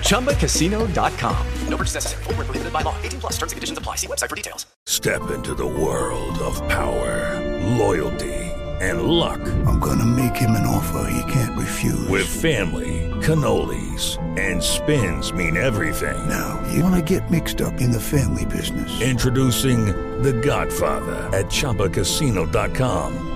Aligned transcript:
ChumbaCasino.com. 0.00 1.46
No 1.68 1.76
purchase 1.76 1.94
necessary. 1.94 2.24
Full 2.24 2.34
prohibited 2.34 2.72
by 2.72 2.82
law. 2.82 2.94
18 3.02 3.20
plus 3.20 3.32
terms 3.34 3.52
and 3.52 3.56
conditions 3.56 3.78
apply. 3.78 3.96
See 3.96 4.06
website 4.06 4.30
for 4.30 4.36
details. 4.36 4.66
Step 4.86 5.30
into 5.30 5.54
the 5.54 5.66
world 5.66 6.38
of 6.38 6.56
power, 6.68 7.40
loyalty, 7.76 8.34
and 8.80 9.02
luck. 9.02 9.40
I'm 9.66 9.78
going 9.78 9.98
to 9.98 10.06
make 10.06 10.36
him 10.36 10.50
an 10.52 10.66
offer 10.66 11.10
he 11.10 11.32
can't 11.32 11.58
refuse. 11.58 12.08
With 12.08 12.26
family, 12.26 13.10
cannolis, 13.22 14.18
and 14.38 14.62
spins 14.62 15.32
mean 15.32 15.56
everything. 15.56 16.28
Now, 16.28 16.62
you 16.72 16.82
want 16.82 16.94
to 16.94 17.02
get 17.02 17.30
mixed 17.30 17.60
up 17.60 17.80
in 17.80 17.90
the 17.90 18.00
family 18.00 18.44
business. 18.46 19.00
Introducing 19.00 19.86
The 20.22 20.32
Godfather 20.32 21.16
at 21.36 21.46
ChumbaCasino.com. 21.46 23.35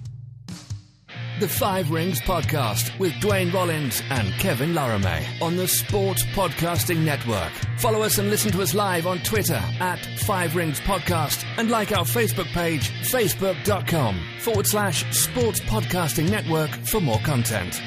The 1.41 1.47
Five 1.47 1.89
Rings 1.89 2.21
Podcast 2.21 2.99
with 2.99 3.13
Dwayne 3.13 3.51
Rollins 3.51 4.03
and 4.11 4.31
Kevin 4.33 4.73
Laramee 4.73 5.25
on 5.41 5.55
the 5.55 5.67
Sports 5.67 6.23
Podcasting 6.35 6.99
Network. 6.99 7.51
Follow 7.79 8.03
us 8.03 8.19
and 8.19 8.29
listen 8.29 8.51
to 8.51 8.61
us 8.61 8.75
live 8.75 9.07
on 9.07 9.17
Twitter 9.23 9.59
at 9.79 9.97
Five 10.19 10.55
Rings 10.55 10.79
Podcast 10.81 11.43
and 11.57 11.71
like 11.71 11.97
our 11.97 12.05
Facebook 12.05 12.45
page, 12.53 12.91
facebook.com 13.09 14.21
forward 14.39 14.67
slash 14.67 15.03
Sports 15.17 15.59
Podcasting 15.61 16.29
Network 16.29 16.69
for 16.85 17.01
more 17.01 17.19
content. 17.21 17.81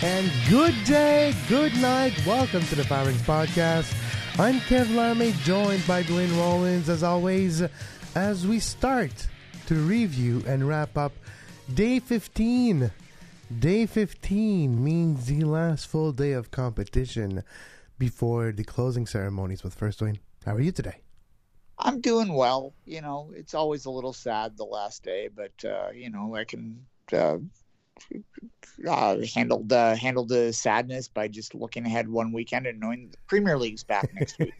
And 0.00 0.30
good 0.48 0.76
day, 0.84 1.34
good 1.48 1.74
night. 1.78 2.14
Welcome 2.24 2.62
to 2.66 2.76
the 2.76 2.84
Five 2.84 3.08
Rings 3.08 3.20
Podcast. 3.22 3.92
I'm 4.38 4.60
Kev 4.60 4.84
Laramee, 4.86 5.32
joined 5.42 5.84
by 5.88 6.04
Dwayne 6.04 6.38
Rollins, 6.38 6.88
as 6.88 7.02
always, 7.02 7.64
as 8.14 8.46
we 8.46 8.60
start 8.60 9.26
to 9.66 9.74
review 9.74 10.44
and 10.46 10.68
wrap 10.68 10.96
up 10.96 11.10
day 11.74 11.98
15. 11.98 12.92
Day 13.58 13.86
15 13.86 14.84
means 14.84 15.26
the 15.26 15.40
last 15.40 15.88
full 15.88 16.12
day 16.12 16.30
of 16.30 16.52
competition 16.52 17.42
before 17.98 18.52
the 18.52 18.62
closing 18.62 19.04
ceremonies. 19.04 19.64
With 19.64 19.74
first, 19.74 19.98
Dwayne, 19.98 20.20
how 20.46 20.54
are 20.54 20.60
you 20.60 20.70
today? 20.70 21.00
I'm 21.76 22.00
doing 22.00 22.32
well. 22.34 22.72
You 22.84 23.00
know, 23.00 23.32
it's 23.34 23.54
always 23.54 23.84
a 23.86 23.90
little 23.90 24.12
sad 24.12 24.56
the 24.56 24.64
last 24.64 25.02
day, 25.02 25.28
but, 25.34 25.64
uh, 25.64 25.88
you 25.92 26.08
know, 26.08 26.36
I 26.36 26.44
can. 26.44 26.86
Uh, 27.12 27.38
uh, 28.86 29.16
handled 29.34 29.72
uh, 29.72 29.94
handled 29.94 30.28
the 30.28 30.52
sadness 30.52 31.08
by 31.08 31.28
just 31.28 31.54
looking 31.54 31.86
ahead 31.86 32.08
one 32.08 32.32
weekend 32.32 32.66
and 32.66 32.80
knowing 32.80 33.08
the 33.10 33.16
Premier 33.26 33.58
League's 33.58 33.84
back 33.84 34.08
next 34.14 34.38
week. 34.38 34.54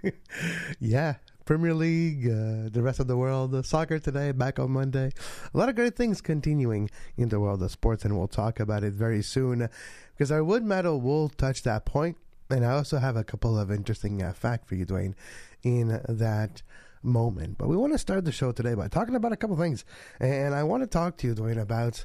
yeah, 0.80 1.14
Premier 1.44 1.74
League, 1.74 2.26
uh, 2.26 2.68
the 2.70 2.80
rest 2.82 3.00
of 3.00 3.06
the 3.06 3.16
world, 3.16 3.54
uh, 3.54 3.62
soccer 3.62 3.98
today, 3.98 4.32
back 4.32 4.58
on 4.58 4.70
Monday. 4.70 5.12
A 5.52 5.58
lot 5.58 5.68
of 5.68 5.76
great 5.76 5.96
things 5.96 6.20
continuing 6.20 6.90
in 7.16 7.28
the 7.28 7.40
world 7.40 7.62
of 7.62 7.70
sports, 7.70 8.04
and 8.04 8.16
we'll 8.16 8.28
talk 8.28 8.60
about 8.60 8.84
it 8.84 8.92
very 8.92 9.22
soon 9.22 9.68
because 10.16 10.30
our 10.30 10.44
wood 10.44 10.64
medal 10.64 11.00
will 11.00 11.28
touch 11.28 11.62
that 11.62 11.84
point. 11.84 12.16
And 12.50 12.64
I 12.64 12.72
also 12.72 12.98
have 12.98 13.16
a 13.16 13.24
couple 13.24 13.58
of 13.58 13.70
interesting 13.70 14.22
uh, 14.22 14.32
facts 14.32 14.68
for 14.68 14.74
you, 14.74 14.84
Dwayne, 14.84 15.14
in 15.62 16.00
that 16.08 16.62
moment. 17.02 17.58
But 17.58 17.68
we 17.68 17.76
want 17.76 17.92
to 17.92 17.98
start 17.98 18.24
the 18.24 18.32
show 18.32 18.52
today 18.52 18.74
by 18.74 18.88
talking 18.88 19.14
about 19.14 19.32
a 19.32 19.36
couple 19.36 19.56
things, 19.56 19.84
and 20.20 20.54
I 20.54 20.62
want 20.62 20.82
to 20.82 20.86
talk 20.86 21.16
to 21.18 21.26
you, 21.26 21.34
Dwayne, 21.34 21.60
about 21.60 22.04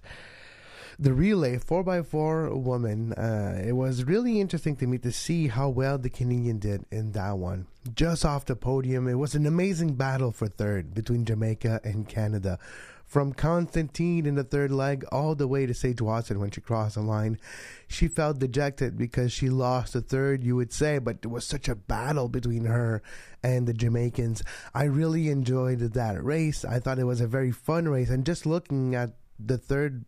the 1.00 1.14
relay 1.14 1.58
4x4 1.58 2.62
woman, 2.62 3.14
uh, 3.14 3.62
it 3.66 3.72
was 3.72 4.04
really 4.04 4.42
interesting 4.42 4.76
to 4.76 4.86
me 4.86 4.98
to 4.98 5.14
see 5.14 5.48
how 5.48 5.70
well 5.70 5.98
the 5.98 6.10
Canadian 6.10 6.60
did 6.60 6.86
in 6.92 7.14
that 7.14 7.38
one. 7.38 7.68
Just 7.96 8.26
off 8.26 8.46
the 8.46 8.58
podium, 8.58 9.08
it 9.08 9.14
was 9.14 9.34
an 9.34 9.46
amazing 9.46 9.96
battle 9.96 10.32
for 10.32 10.50
third 10.50 10.94
between 10.94 11.24
Jamaica 11.24 11.80
and 11.86 12.08
Canada. 12.08 12.60
From 13.06 13.34
Constantine 13.34 14.28
in 14.28 14.36
the 14.36 14.44
third 14.44 14.72
leg 14.72 15.04
all 15.12 15.34
the 15.34 15.48
way 15.48 15.66
to 15.66 15.74
Sage 15.74 16.02
Watson 16.02 16.40
when 16.40 16.52
she 16.52 16.62
crossed 16.62 16.94
the 16.94 17.02
line. 17.02 17.40
She 17.88 18.08
felt 18.08 18.38
dejected 18.38 18.98
because 18.98 19.32
she 19.32 19.50
lost 19.50 19.94
the 19.94 20.02
third, 20.02 20.44
you 20.44 20.58
would 20.58 20.72
say, 20.72 21.00
but 21.00 21.20
it 21.24 21.28
was 21.28 21.44
such 21.44 21.70
a 21.70 21.76
battle 21.76 22.28
between 22.28 22.66
her 22.66 23.02
and 23.42 23.68
the 23.68 23.74
Jamaicans. 23.74 24.44
I 24.76 24.84
really 24.84 25.30
enjoyed 25.30 25.80
that 25.80 26.24
race. 26.24 26.64
I 26.64 26.80
thought 26.80 27.00
it 27.00 27.06
was 27.06 27.22
a 27.22 27.26
very 27.26 27.52
fun 27.52 27.88
race. 27.88 28.10
And 28.10 28.26
just 28.26 28.46
looking 28.46 28.94
at 28.94 29.14
the 29.40 29.58
third 29.58 30.06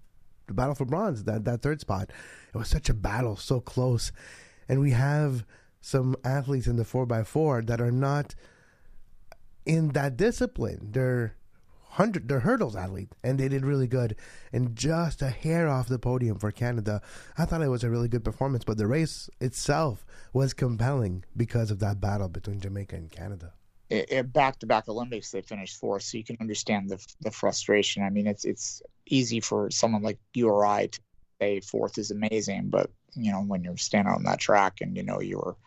the 0.48 0.54
battle 0.54 0.76
for 0.76 0.86
bronze, 0.86 1.24
that, 1.24 1.46
that 1.46 1.62
third 1.62 1.82
spot. 1.82 2.12
It 2.54 2.58
was 2.58 2.68
such 2.68 2.90
a 2.90 2.94
battle, 2.94 3.36
so 3.36 3.60
close. 3.60 4.12
And 4.68 4.80
we 4.80 4.92
have 4.92 5.46
some 5.82 6.16
athletes 6.24 6.68
in 6.68 6.76
the 6.76 6.84
4x4 6.84 7.68
that 7.68 7.82
are 7.82 7.92
not 7.92 8.36
in 9.66 9.90
that 9.90 10.18
discipline. 10.18 10.90
They're 10.92 11.36
hundred 11.92 12.30
they're 12.30 12.40
hurdles 12.40 12.74
athlete 12.74 13.10
and 13.22 13.38
they 13.38 13.50
did 13.50 13.66
really 13.66 13.88
good 13.88 14.16
and 14.54 14.78
just 14.78 15.22
a 15.22 15.30
hair 15.30 15.68
off 15.68 15.90
the 15.90 16.00
podium 16.00 16.40
for 16.40 16.50
Canada. 16.50 17.02
I 17.38 17.44
thought 17.44 17.62
it 17.62 17.68
was 17.68 17.84
a 17.84 17.90
really 17.90 18.08
good 18.08 18.24
performance, 18.24 18.64
but 18.64 18.78
the 18.78 18.88
race 18.88 19.30
itself 19.42 20.06
was 20.32 20.54
compelling 20.54 21.26
because 21.36 21.70
of 21.70 21.80
that 21.80 22.00
battle 22.00 22.30
between 22.30 22.62
Jamaica 22.62 22.96
and 22.96 23.12
Canada. 23.12 23.54
Back 24.26 24.60
to 24.60 24.66
back 24.66 24.88
Olympics, 24.88 25.32
they 25.32 25.42
finished 25.42 25.78
fourth, 25.78 26.04
so 26.04 26.18
you 26.18 26.24
can 26.24 26.38
understand 26.40 26.90
the 26.90 27.06
the 27.22 27.32
frustration. 27.32 28.04
I 28.04 28.10
mean, 28.10 28.28
it's 28.28 28.46
it's 28.46 28.82
easy 29.08 29.40
for 29.40 29.70
someone 29.70 30.02
like 30.02 30.20
you 30.34 30.48
or 30.48 30.66
I 30.66 30.88
to 30.88 31.00
say 31.42 31.60
fourth 31.60 31.98
is 31.98 32.12
amazing, 32.12 32.70
but 32.70 32.90
you 33.16 33.32
know 33.32 33.42
when 33.42 33.64
you're 33.64 33.78
standing 33.78 34.14
on 34.14 34.24
that 34.24 34.40
track 34.40 34.80
and 34.80 34.96
you 34.96 35.04
know 35.04 35.20
you're 35.20 35.58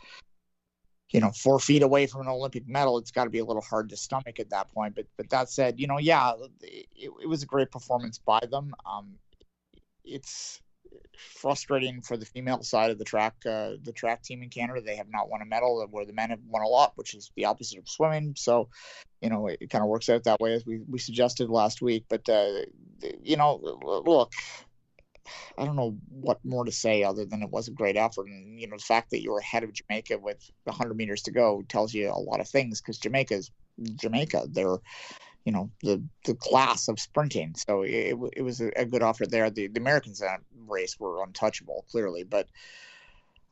you 1.10 1.20
know 1.20 1.32
four 1.32 1.58
feet 1.58 1.82
away 1.82 2.06
from 2.06 2.22
an 2.22 2.28
Olympic 2.28 2.66
medal, 2.66 2.96
it's 2.96 3.10
got 3.10 3.24
to 3.24 3.30
be 3.30 3.40
a 3.40 3.44
little 3.44 3.62
hard 3.62 3.90
to 3.90 3.96
stomach 3.96 4.40
at 4.40 4.50
that 4.50 4.72
point. 4.72 4.94
But 4.94 5.06
but 5.18 5.28
that 5.30 5.50
said, 5.50 5.78
you 5.78 5.86
know, 5.86 5.98
yeah, 5.98 6.32
it, 6.62 6.86
it 6.96 7.28
was 7.28 7.42
a 7.42 7.46
great 7.46 7.70
performance 7.70 8.18
by 8.18 8.40
them. 8.50 8.74
Um, 8.86 9.16
it's 10.02 10.60
frustrating 11.16 12.02
for 12.02 12.16
the 12.16 12.26
female 12.26 12.62
side 12.62 12.90
of 12.90 12.98
the 12.98 13.04
track 13.04 13.34
uh, 13.46 13.72
the 13.82 13.92
track 13.92 14.22
team 14.22 14.42
in 14.42 14.50
Canada. 14.50 14.80
They 14.80 14.96
have 14.96 15.10
not 15.10 15.28
won 15.28 15.42
a 15.42 15.46
medal 15.46 15.86
where 15.90 16.04
the 16.04 16.12
men 16.12 16.30
have 16.30 16.40
won 16.46 16.62
a 16.62 16.68
lot, 16.68 16.92
which 16.96 17.14
is 17.14 17.30
the 17.36 17.46
opposite 17.46 17.78
of 17.78 17.88
swimming. 17.88 18.34
So, 18.36 18.68
you 19.20 19.30
know, 19.30 19.46
it, 19.46 19.58
it 19.60 19.70
kind 19.70 19.82
of 19.82 19.88
works 19.88 20.08
out 20.08 20.24
that 20.24 20.40
way 20.40 20.54
as 20.54 20.66
we, 20.66 20.80
we 20.88 20.98
suggested 20.98 21.48
last 21.50 21.82
week. 21.82 22.06
But 22.08 22.28
uh, 22.28 22.60
you 23.22 23.36
know, 23.36 23.60
look, 24.06 24.32
I 25.56 25.64
don't 25.64 25.76
know 25.76 25.96
what 26.08 26.44
more 26.44 26.64
to 26.64 26.72
say 26.72 27.02
other 27.02 27.24
than 27.24 27.42
it 27.42 27.50
was 27.50 27.68
a 27.68 27.72
great 27.72 27.96
effort. 27.96 28.26
And, 28.26 28.60
you 28.60 28.66
know, 28.66 28.76
the 28.76 28.82
fact 28.82 29.10
that 29.10 29.22
you 29.22 29.32
were 29.32 29.38
ahead 29.38 29.64
of 29.64 29.72
Jamaica 29.72 30.18
with 30.18 30.38
100 30.64 30.94
meters 30.94 31.22
to 31.22 31.30
go 31.30 31.62
tells 31.68 31.94
you 31.94 32.10
a 32.10 32.18
lot 32.18 32.40
of 32.40 32.48
things 32.48 32.80
because 32.80 32.98
Jamaica's 32.98 33.50
Jamaica. 33.82 34.46
They're, 34.50 34.78
you 35.44 35.52
know, 35.52 35.70
the 35.82 36.02
the 36.24 36.34
class 36.34 36.88
of 36.88 36.98
sprinting. 36.98 37.54
So 37.54 37.82
it, 37.82 38.16
it 38.36 38.42
was 38.42 38.60
a, 38.60 38.84
good 38.84 39.02
offer 39.02 39.26
there. 39.26 39.50
The, 39.50 39.68
the 39.68 39.80
Americans 39.80 40.20
in 40.20 40.26
that 40.26 40.40
race 40.66 40.98
were 40.98 41.22
untouchable, 41.22 41.84
clearly. 41.90 42.24
But 42.24 42.48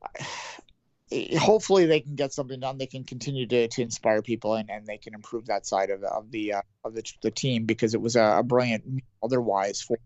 hopefully 1.39 1.87
they 1.87 2.01
can 2.01 2.15
get 2.15 2.33
something 2.33 2.61
done. 2.61 2.79
They 2.79 2.87
can 2.87 3.05
continue 3.05 3.47
to, 3.47 3.69
to 3.69 3.83
inspire 3.83 4.23
people 4.23 4.55
and, 4.55 4.71
and 4.71 4.87
they 4.87 4.97
can 4.97 5.15
improve 5.15 5.47
that 5.47 5.67
side 5.67 5.91
of 5.91 6.01
the 6.01 6.09
of 6.09 6.31
the 6.31 6.55
uh, 6.55 6.63
of 6.85 6.95
the, 6.95 7.03
the 7.23 7.31
team 7.31 7.67
because 7.67 7.95
it 7.95 8.01
was 8.01 8.17
a, 8.17 8.39
a 8.39 8.43
brilliant 8.43 9.03
otherwise 9.23 9.83
for 9.83 9.99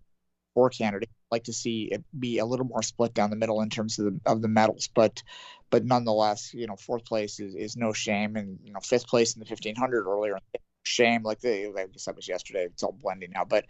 for 0.55 0.71
Canada. 0.71 1.07
I'd 1.07 1.35
like 1.35 1.45
to 1.45 1.53
see 1.53 1.89
it 1.93 2.03
be 2.19 2.39
a 2.39 2.47
little 2.47 2.67
more 2.67 2.83
split 2.83 3.15
down 3.15 3.31
the 3.31 3.37
middle 3.37 3.61
in 3.61 3.71
terms 3.71 3.99
of 3.99 4.07
the 4.07 4.21
of 4.27 4.43
the 4.43 4.49
medals, 4.49 4.89
but 4.93 5.23
but 5.71 5.85
nonetheless, 5.85 6.55
you 6.55 6.67
know, 6.67 6.77
fourth 6.77 7.05
place 7.05 7.41
is, 7.41 7.55
is 7.55 7.77
no 7.77 7.93
shame, 7.93 8.37
and 8.37 8.59
you 8.65 8.73
know, 8.73 8.81
fifth 8.81 9.07
place 9.07 9.35
in 9.35 9.41
the 9.41 9.47
fifteen 9.47 9.77
hundred 9.77 10.07
earlier, 10.07 10.39
shame. 10.87 11.23
Like 11.23 11.41
the 11.41 11.69
like 11.75 11.87
I 11.87 11.97
said 11.97 12.17
was 12.17 12.29
yesterday, 12.29 12.65
it's 12.65 12.83
all 12.83 12.97
blending 13.01 13.33
now, 13.35 13.45
but 13.45 13.67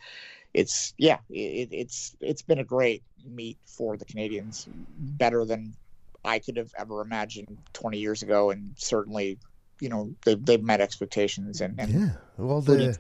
it's 0.55 0.95
yeah, 0.99 1.19
it, 1.31 1.69
it's 1.73 2.17
it's 2.21 2.43
been 2.43 2.59
a 2.59 2.65
great 2.65 3.03
meet 3.25 3.59
for 3.67 3.97
the 3.97 4.05
Canadians, 4.05 4.69
better 4.99 5.45
than 5.45 5.75
I 6.25 6.39
could 6.41 6.57
have 6.57 6.73
ever 6.77 7.01
imagined 7.01 7.57
20 7.73 7.99
years 7.99 8.23
ago, 8.23 8.51
and 8.51 8.73
certainly, 8.77 9.39
you 9.81 9.89
know, 9.89 10.13
they've, 10.25 10.45
they've 10.45 10.63
met 10.63 10.81
expectations. 10.81 11.61
And, 11.61 11.79
and 11.79 11.91
yeah, 11.93 12.11
well, 12.37 12.61
the 12.61 12.99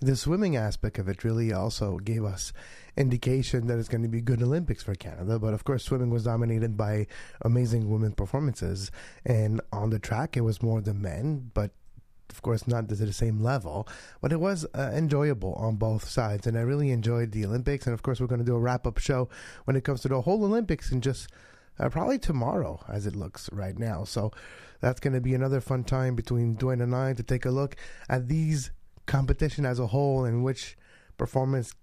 the 0.00 0.16
swimming 0.16 0.56
aspect 0.56 0.98
of 0.98 1.08
it 1.08 1.24
really 1.24 1.52
also 1.52 1.98
gave 1.98 2.24
us 2.24 2.52
indication 2.96 3.66
that 3.66 3.78
it's 3.78 3.88
going 3.88 4.02
to 4.02 4.08
be 4.08 4.20
good 4.20 4.42
Olympics 4.42 4.82
for 4.82 4.94
Canada. 4.94 5.38
But 5.38 5.54
of 5.54 5.64
course, 5.64 5.84
swimming 5.84 6.10
was 6.10 6.24
dominated 6.24 6.76
by 6.76 7.06
amazing 7.42 7.90
women 7.90 8.12
performances, 8.12 8.90
and 9.24 9.60
on 9.72 9.90
the 9.90 9.98
track 9.98 10.36
it 10.36 10.42
was 10.42 10.62
more 10.62 10.80
the 10.80 10.94
men, 10.94 11.50
but. 11.54 11.70
Of 12.30 12.42
course, 12.42 12.68
not 12.68 12.88
to 12.88 12.94
the 12.94 13.12
same 13.12 13.40
level, 13.40 13.88
but 14.20 14.32
it 14.32 14.40
was 14.40 14.66
uh, 14.74 14.90
enjoyable 14.94 15.54
on 15.54 15.76
both 15.76 16.08
sides, 16.08 16.46
and 16.46 16.56
I 16.56 16.60
really 16.60 16.90
enjoyed 16.90 17.32
the 17.32 17.44
Olympics. 17.44 17.86
And 17.86 17.94
of 17.94 18.02
course, 18.02 18.20
we're 18.20 18.26
going 18.26 18.40
to 18.40 18.44
do 18.44 18.54
a 18.54 18.60
wrap 18.60 18.86
up 18.86 18.98
show 18.98 19.28
when 19.64 19.76
it 19.76 19.84
comes 19.84 20.02
to 20.02 20.08
the 20.08 20.20
whole 20.20 20.44
Olympics 20.44 20.92
and 20.92 21.02
just 21.02 21.28
uh, 21.78 21.88
probably 21.88 22.18
tomorrow, 22.18 22.84
as 22.88 23.06
it 23.06 23.16
looks 23.16 23.50
right 23.52 23.78
now. 23.78 24.04
So 24.04 24.32
that's 24.80 25.00
going 25.00 25.14
to 25.14 25.20
be 25.20 25.34
another 25.34 25.60
fun 25.60 25.84
time 25.84 26.14
between 26.14 26.56
Dwayne 26.56 26.82
and 26.82 26.94
I 26.94 27.12
to 27.14 27.22
take 27.22 27.44
a 27.44 27.50
look 27.50 27.76
at 28.08 28.28
these 28.28 28.70
competition 29.06 29.64
as 29.64 29.78
a 29.78 29.88
whole 29.88 30.24
and 30.24 30.44
which 30.44 30.76
performance 31.16 31.74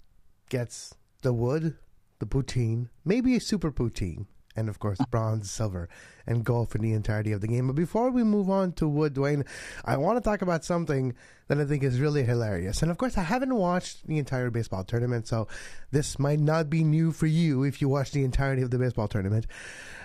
gets 0.50 0.96
the 1.22 1.34
wood, 1.34 1.76
the 2.20 2.26
poutine, 2.26 2.90
maybe 3.04 3.36
a 3.36 3.40
super 3.40 3.72
poutine, 3.72 4.28
and 4.56 4.70
of 4.70 4.80
course 4.80 5.00
bronze, 5.10 5.50
silver, 5.50 5.90
and 6.26 6.44
gold 6.44 6.70
for 6.70 6.78
the 6.78 6.94
entirety 6.94 7.32
of 7.32 7.42
the 7.42 7.48
game. 7.48 7.68
But 7.68 7.76
before 7.76 8.10
we 8.10 8.24
move 8.24 8.50
on 8.50 8.74
to 8.74 8.88
wood, 8.88 9.14
Dwayne, 9.14 9.46
I 9.84 9.98
want 9.98 10.18
to 10.18 10.28
talk 10.28 10.42
about 10.42 10.64
something 10.64 11.14
that 11.48 11.60
I 11.60 11.66
think 11.66 11.84
is 11.84 12.00
really 12.00 12.24
hilarious. 12.24 12.82
And 12.82 12.92
of 12.92 12.98
course, 12.98 13.18
I 13.18 13.24
haven't 13.24 13.56
watched 13.56 14.08
the 14.08 14.18
entire 14.18 14.50
baseball 14.50 14.84
tournament, 14.84 15.28
so 15.28 15.48
this 15.92 16.18
might 16.18 16.40
not 16.40 16.70
be 16.70 16.84
new 16.84 17.12
for 17.12 17.28
you 17.28 17.64
if 17.64 17.82
you 17.82 17.90
watch 17.90 18.12
the 18.12 18.24
entirety 18.24 18.62
of 18.62 18.72
the 18.72 18.80
baseball 18.80 19.08
tournament. 19.08 19.46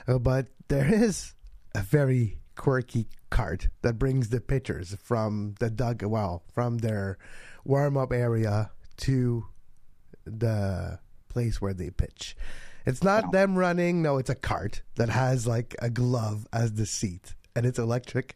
Uh, 0.07 0.19
but 0.19 0.47
there 0.69 0.93
is 0.93 1.35
a 1.75 1.81
very 1.81 2.39
quirky 2.57 3.09
cart 3.31 3.69
that 3.83 3.99
brings 3.99 4.29
the 4.29 4.41
pitchers 4.41 4.97
from 5.03 5.55
the 5.61 5.71
dug 5.71 6.03
well 6.03 6.43
from 6.53 6.79
their 6.79 7.17
warm 7.65 7.97
up 7.97 8.13
area 8.13 8.71
to 8.97 9.47
the 10.25 10.99
place 11.29 11.61
where 11.61 11.73
they 11.73 11.91
pitch. 11.91 12.37
It's 12.87 13.03
not 13.03 13.25
no. 13.25 13.31
them 13.33 13.59
running. 13.59 14.03
No, 14.03 14.19
it's 14.19 14.31
a 14.31 14.35
cart 14.35 14.83
that 14.97 15.09
has 15.09 15.47
like 15.47 15.75
a 15.81 15.91
glove 15.91 16.47
as 16.53 16.75
the 16.75 16.87
seat, 16.87 17.35
and 17.55 17.67
it's 17.67 17.79
electric, 17.79 18.35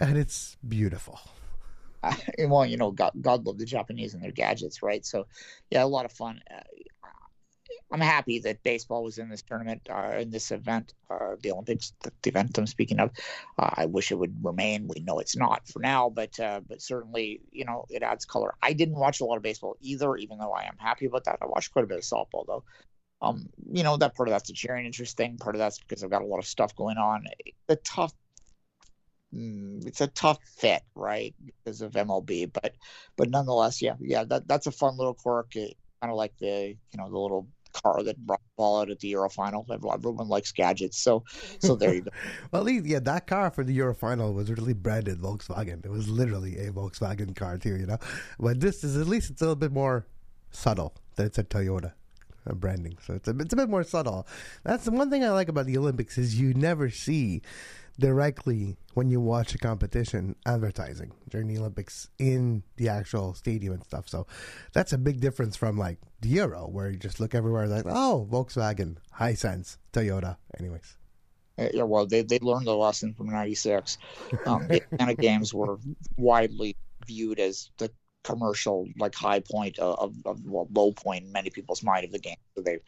and 0.00 0.16
it's 0.16 0.56
beautiful. 0.66 1.20
Uh, 2.02 2.14
well, 2.48 2.66
you 2.66 2.76
know, 2.76 2.90
God, 2.90 3.12
God 3.20 3.46
love 3.46 3.58
the 3.58 3.64
Japanese 3.64 4.14
and 4.14 4.22
their 4.22 4.30
gadgets, 4.30 4.82
right? 4.82 5.04
So, 5.04 5.26
yeah, 5.70 5.84
a 5.84 5.86
lot 5.86 6.04
of 6.04 6.12
fun. 6.12 6.40
Uh, 6.50 6.60
I'm 7.92 8.00
happy 8.00 8.40
that 8.40 8.62
baseball 8.62 9.04
was 9.04 9.18
in 9.18 9.28
this 9.28 9.42
tournament, 9.42 9.82
uh, 9.88 10.16
in 10.18 10.30
this 10.30 10.50
event, 10.50 10.94
uh, 11.10 11.36
the 11.40 11.52
Olympics, 11.52 11.92
the, 12.02 12.10
the, 12.22 12.30
event 12.30 12.58
I'm 12.58 12.66
speaking 12.66 12.98
of. 12.98 13.10
Uh, 13.58 13.70
I 13.74 13.86
wish 13.86 14.10
it 14.10 14.16
would 14.16 14.34
remain. 14.42 14.88
We 14.88 15.00
know 15.00 15.18
it's 15.18 15.36
not 15.36 15.68
for 15.68 15.78
now, 15.78 16.10
but 16.10 16.38
uh, 16.40 16.60
but 16.66 16.82
certainly, 16.82 17.40
you 17.52 17.64
know, 17.64 17.84
it 17.90 18.02
adds 18.02 18.24
color. 18.24 18.54
I 18.62 18.72
didn't 18.72 18.96
watch 18.96 19.20
a 19.20 19.24
lot 19.24 19.36
of 19.36 19.42
baseball 19.42 19.76
either, 19.80 20.16
even 20.16 20.38
though 20.38 20.52
I 20.52 20.64
am 20.64 20.76
happy 20.78 21.06
about 21.06 21.24
that. 21.24 21.38
I 21.40 21.46
watched 21.46 21.72
quite 21.72 21.84
a 21.84 21.88
bit 21.88 21.98
of 21.98 22.04
softball 22.04 22.46
though. 22.46 22.64
Um, 23.24 23.48
you 23.72 23.82
know, 23.82 23.96
that 23.96 24.14
part 24.14 24.28
of 24.28 24.32
that's 24.34 24.48
the 24.48 24.54
cheering 24.54 24.86
interest 24.86 25.16
thing. 25.16 25.36
Part 25.38 25.54
of 25.54 25.58
that's 25.58 25.78
because 25.78 26.04
I've 26.04 26.10
got 26.10 26.22
a 26.22 26.26
lot 26.26 26.38
of 26.38 26.46
stuff 26.46 26.74
going 26.76 26.98
on. 26.98 27.24
The 27.66 27.76
tough 27.76 28.12
mm, 29.34 29.86
it's 29.86 30.00
a 30.00 30.08
tough 30.08 30.38
fit, 30.56 30.82
right, 30.94 31.34
because 31.64 31.80
of 31.80 31.92
MLB. 31.92 32.52
But 32.52 32.74
but 33.16 33.30
nonetheless, 33.30 33.80
yeah, 33.80 33.94
yeah, 34.00 34.24
that 34.24 34.46
that's 34.46 34.66
a 34.66 34.72
fun 34.72 34.96
little 34.96 35.14
quirk. 35.14 35.52
kind 35.54 35.74
of 36.02 36.16
like 36.16 36.36
the 36.38 36.76
you 36.92 36.98
know 36.98 37.10
the 37.10 37.18
little 37.18 37.48
car 37.72 38.02
that 38.04 38.16
brought 38.18 38.40
ball 38.56 38.80
out 38.80 38.90
at 38.90 39.00
the 39.00 39.08
Euro 39.08 39.28
final. 39.30 39.66
Everyone 39.70 40.28
likes 40.28 40.52
gadgets, 40.52 40.98
so 40.98 41.24
so 41.60 41.74
there 41.74 41.94
you 41.94 42.02
go. 42.02 42.10
well, 42.52 42.60
at 42.60 42.66
least 42.66 42.86
yeah, 42.86 43.00
that 43.00 43.26
car 43.26 43.50
for 43.50 43.64
the 43.64 43.72
Euro 43.74 43.94
final 43.94 44.34
was 44.34 44.50
really 44.50 44.74
branded 44.74 45.18
Volkswagen. 45.18 45.84
It 45.84 45.90
was 45.90 46.08
literally 46.08 46.58
a 46.58 46.70
Volkswagen 46.70 47.34
car 47.34 47.58
too, 47.58 47.76
you 47.76 47.86
know. 47.86 47.98
But 48.38 48.60
this 48.60 48.84
is 48.84 48.96
at 48.96 49.06
least 49.06 49.30
it's 49.30 49.40
a 49.40 49.44
little 49.44 49.56
bit 49.56 49.72
more 49.72 50.06
subtle 50.50 50.94
that 51.16 51.26
it's 51.26 51.38
a 51.38 51.44
Toyota 51.44 51.92
branding, 52.52 52.98
so 53.04 53.14
it's 53.14 53.28
a 53.28 53.36
it's 53.38 53.52
a 53.52 53.56
bit 53.56 53.68
more 53.68 53.84
subtle. 53.84 54.26
That's 54.64 54.84
the 54.84 54.90
one 54.90 55.10
thing 55.10 55.24
I 55.24 55.30
like 55.30 55.48
about 55.48 55.66
the 55.66 55.78
Olympics 55.78 56.18
is 56.18 56.38
you 56.38 56.54
never 56.54 56.90
see 56.90 57.42
directly 57.98 58.76
when 58.94 59.08
you 59.08 59.20
watch 59.20 59.54
a 59.54 59.58
competition 59.58 60.34
advertising 60.46 61.12
during 61.28 61.46
the 61.48 61.58
Olympics 61.58 62.08
in 62.18 62.62
the 62.76 62.88
actual 62.88 63.34
stadium 63.34 63.72
and 63.72 63.84
stuff. 63.84 64.08
So 64.08 64.26
that's 64.72 64.92
a 64.92 64.98
big 64.98 65.20
difference 65.20 65.56
from 65.56 65.78
like 65.78 65.98
the 66.20 66.28
Euro, 66.30 66.66
where 66.66 66.90
you 66.90 66.96
just 66.96 67.20
look 67.20 67.34
everywhere 67.34 67.66
like, 67.66 67.86
oh, 67.86 68.28
Volkswagen, 68.30 68.96
Hisense, 69.18 69.78
Toyota. 69.92 70.36
Anyways. 70.58 70.96
Uh, 71.56 71.68
yeah, 71.72 71.84
well, 71.84 72.04
they 72.06 72.22
they 72.22 72.38
learned 72.40 72.66
the 72.66 72.74
lesson 72.74 73.14
from 73.14 73.30
'96. 73.30 73.98
Um, 74.44 74.68
kind 74.98 75.10
of 75.10 75.16
games 75.18 75.54
were 75.54 75.78
widely 76.16 76.76
viewed 77.06 77.38
as 77.38 77.70
the 77.78 77.90
commercial 78.24 78.88
like 78.98 79.14
high 79.14 79.40
point 79.40 79.78
of, 79.78 80.14
of 80.24 80.44
well, 80.44 80.66
low 80.72 80.90
point 80.92 81.24
in 81.24 81.32
many 81.32 81.50
people's 81.50 81.82
mind 81.82 82.04
of 82.04 82.10
the 82.10 82.18
game. 82.18 82.36
So 82.56 82.62
they 82.62 82.78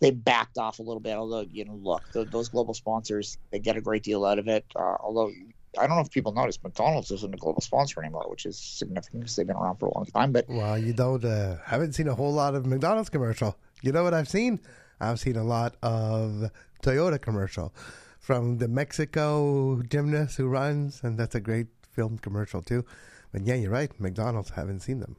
they 0.00 0.10
backed 0.10 0.58
off 0.58 0.78
a 0.78 0.82
little 0.82 1.00
bit. 1.00 1.16
Although 1.16 1.46
you 1.50 1.64
know, 1.64 1.78
look, 1.82 2.02
the, 2.12 2.24
those 2.24 2.48
global 2.50 2.74
sponsors 2.74 3.38
they 3.50 3.58
get 3.58 3.76
a 3.76 3.80
great 3.80 4.02
deal 4.02 4.24
out 4.24 4.38
of 4.38 4.48
it. 4.48 4.64
Uh, 4.76 4.96
although 5.00 5.30
I 5.78 5.86
don't 5.86 5.96
know 5.96 6.02
if 6.02 6.10
people 6.10 6.32
notice 6.32 6.62
McDonald's 6.62 7.10
isn't 7.10 7.34
a 7.34 7.38
global 7.38 7.62
sponsor 7.62 8.00
anymore, 8.00 8.26
which 8.28 8.44
is 8.44 8.58
significant 8.58 9.22
because 9.22 9.36
they've 9.36 9.46
been 9.46 9.56
around 9.56 9.76
for 9.76 9.86
a 9.86 9.94
long 9.94 10.04
time. 10.06 10.32
But 10.32 10.46
well, 10.48 10.76
you 10.76 10.92
don't 10.92 11.24
uh, 11.24 11.56
haven't 11.64 11.94
seen 11.94 12.08
a 12.08 12.14
whole 12.14 12.32
lot 12.32 12.54
of 12.54 12.66
McDonald's 12.66 13.08
commercial. 13.08 13.56
You 13.80 13.92
know 13.92 14.02
what 14.02 14.12
I've 14.12 14.28
seen? 14.28 14.60
I've 15.00 15.18
seen 15.18 15.36
a 15.36 15.44
lot 15.44 15.76
of 15.82 16.50
Toyota 16.82 17.20
commercial 17.20 17.74
from 18.18 18.58
the 18.58 18.68
Mexico 18.68 19.82
gymnast 19.82 20.36
who 20.36 20.46
runs, 20.46 21.00
and 21.02 21.18
that's 21.18 21.34
a 21.34 21.40
great 21.40 21.68
film 21.90 22.18
commercial 22.18 22.62
too. 22.62 22.84
But 23.32 23.46
yeah, 23.46 23.54
you're 23.54 23.70
right. 23.70 23.90
McDonald's 24.00 24.50
haven't 24.50 24.80
seen 24.80 25.00
them. 25.00 25.16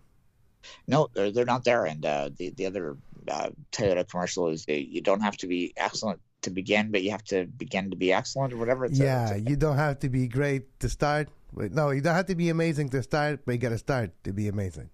No, 0.87 1.09
they're 1.13 1.31
they're 1.31 1.45
not 1.45 1.65
there. 1.65 1.85
And 1.85 2.05
uh, 2.05 2.29
the 2.37 2.51
the 2.51 2.65
other 2.65 2.97
uh, 3.27 3.49
Toyota 3.71 4.07
commercial 4.07 4.47
is 4.47 4.65
uh, 4.69 4.73
you 4.73 5.01
don't 5.01 5.21
have 5.21 5.37
to 5.37 5.47
be 5.47 5.73
excellent 5.75 6.21
to 6.43 6.51
begin, 6.51 6.91
but 6.91 7.03
you 7.03 7.11
have 7.11 7.23
to 7.25 7.45
begin 7.45 7.89
to 7.89 7.95
be 7.95 8.13
excellent 8.13 8.53
or 8.53 8.57
whatever. 8.57 8.85
It's 8.85 8.99
yeah, 8.99 9.31
a, 9.31 9.35
a, 9.35 9.37
you 9.37 9.55
don't 9.55 9.77
have 9.77 9.99
to 9.99 10.09
be 10.09 10.27
great 10.27 10.79
to 10.79 10.89
start. 10.89 11.29
No, 11.55 11.91
you 11.91 12.01
don't 12.01 12.15
have 12.15 12.27
to 12.27 12.35
be 12.35 12.49
amazing 12.49 12.89
to 12.89 13.03
start, 13.03 13.45
but 13.45 13.53
you 13.53 13.57
got 13.57 13.69
to 13.69 13.77
start 13.77 14.11
to 14.23 14.33
be 14.33 14.47
amazing. 14.47 14.89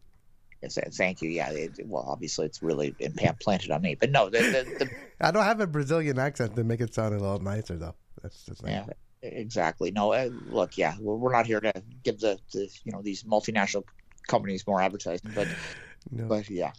Yes, 0.61 0.77
thank 0.95 1.21
you. 1.21 1.29
Yeah, 1.29 1.51
it, 1.51 1.79
well, 1.85 2.05
obviously 2.07 2.45
it's 2.45 2.61
really 2.61 2.93
implanted 2.99 3.71
on 3.71 3.81
me, 3.81 3.95
but 3.95 4.11
no, 4.11 4.29
the, 4.29 4.39
the, 4.39 4.85
the, 4.85 4.89
I 5.21 5.31
don't 5.31 5.45
have 5.45 5.61
a 5.61 5.67
Brazilian 5.67 6.19
accent 6.19 6.55
to 6.57 6.63
make 6.65 6.81
it 6.81 6.93
sound 6.93 7.15
a 7.15 7.19
little 7.19 7.39
nicer, 7.39 7.77
though. 7.77 7.95
That's 8.21 8.43
just 8.43 8.61
yeah. 8.65 8.85
Exactly. 9.21 9.91
No, 9.91 10.13
uh, 10.13 10.29
look, 10.49 10.77
yeah, 10.77 10.95
we're 10.99 11.31
not 11.31 11.45
here 11.45 11.59
to 11.59 11.73
give 12.03 12.19
the, 12.19 12.39
the 12.53 12.69
you 12.85 12.91
know 12.91 13.01
these 13.01 13.23
multinational 13.23 13.83
companies 14.27 14.65
more 14.65 14.81
advertising, 14.81 15.31
but 15.35 15.47
no. 16.11 16.25
but 16.27 16.49
yeah. 16.49 16.71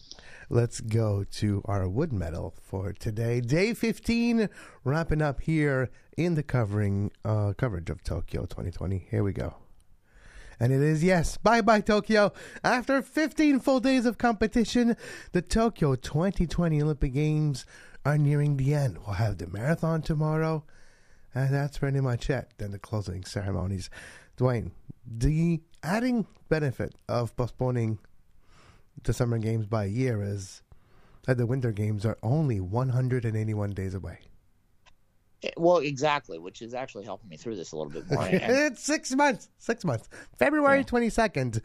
Let's 0.52 0.80
go 0.80 1.24
to 1.32 1.62
our 1.66 1.88
wood 1.88 2.12
medal 2.12 2.54
for 2.60 2.92
today, 2.92 3.40
day 3.40 3.74
fifteen, 3.74 4.48
wrapping 4.84 5.22
up 5.22 5.42
here 5.42 5.90
in 6.16 6.34
the 6.34 6.42
covering 6.42 7.12
uh, 7.24 7.52
coverage 7.56 7.88
of 7.90 8.02
Tokyo 8.02 8.42
2020. 8.42 9.06
Here 9.10 9.22
we 9.22 9.32
go. 9.32 9.54
And 10.58 10.74
it 10.74 10.82
is, 10.82 11.02
yes, 11.02 11.38
bye 11.38 11.62
bye 11.62 11.80
Tokyo. 11.80 12.32
After 12.62 13.00
15 13.00 13.60
full 13.60 13.80
days 13.80 14.04
of 14.04 14.18
competition, 14.18 14.96
the 15.32 15.40
Tokyo 15.40 15.94
2020 15.94 16.82
Olympic 16.82 17.14
Games 17.14 17.64
are 18.04 18.18
nearing 18.18 18.58
the 18.58 18.74
end. 18.74 18.98
We'll 18.98 19.14
have 19.14 19.38
the 19.38 19.46
marathon 19.46 20.02
tomorrow, 20.02 20.64
and 21.34 21.54
that's 21.54 21.78
pretty 21.78 22.00
much 22.00 22.30
it. 22.30 22.52
Then 22.58 22.70
the 22.70 22.78
closing 22.78 23.24
ceremonies. 23.24 23.90
Dwayne, 24.36 24.70
the 25.06 25.60
adding 25.82 26.26
benefit 26.48 26.94
of 27.08 27.36
postponing 27.36 27.98
the 29.02 29.12
summer 29.12 29.38
games 29.38 29.66
by 29.66 29.84
a 29.84 29.88
year 29.88 30.22
is 30.22 30.62
that 31.26 31.36
the 31.36 31.46
winter 31.46 31.72
games 31.72 32.04
are 32.04 32.18
only 32.22 32.60
181 32.60 33.70
days 33.70 33.94
away. 33.94 34.18
Well, 35.56 35.78
exactly, 35.78 36.38
which 36.38 36.60
is 36.60 36.74
actually 36.74 37.04
helping 37.04 37.30
me 37.30 37.38
through 37.38 37.56
this 37.56 37.72
a 37.72 37.76
little 37.76 37.90
bit 37.90 38.10
more. 38.10 38.28
it's 38.30 38.82
six 38.82 39.14
months. 39.14 39.48
Six 39.58 39.86
months. 39.86 40.08
February 40.38 40.84
twenty 40.84 41.08
second, 41.08 41.62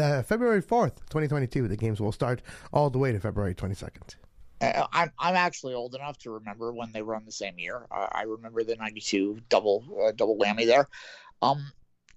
uh, 0.00 0.22
February 0.22 0.62
fourth, 0.62 1.06
twenty 1.10 1.28
twenty 1.28 1.46
two. 1.46 1.68
The 1.68 1.76
games 1.76 2.00
will 2.00 2.12
start 2.12 2.40
all 2.72 2.88
the 2.88 2.98
way 2.98 3.12
to 3.12 3.20
February 3.20 3.54
twenty 3.54 3.74
second. 3.74 4.16
Uh, 4.60 4.86
I'm 4.92 5.12
I'm 5.18 5.36
actually 5.36 5.74
old 5.74 5.94
enough 5.94 6.18
to 6.18 6.30
remember 6.32 6.72
when 6.72 6.92
they 6.92 7.02
run 7.02 7.24
the 7.24 7.32
same 7.32 7.58
year. 7.58 7.86
I 7.90 8.22
remember 8.22 8.64
the 8.64 8.76
'92 8.76 9.40
double 9.48 9.84
uh, 10.04 10.12
double 10.12 10.36
whammy 10.36 10.66
there. 10.66 10.88
Um, 11.42 11.72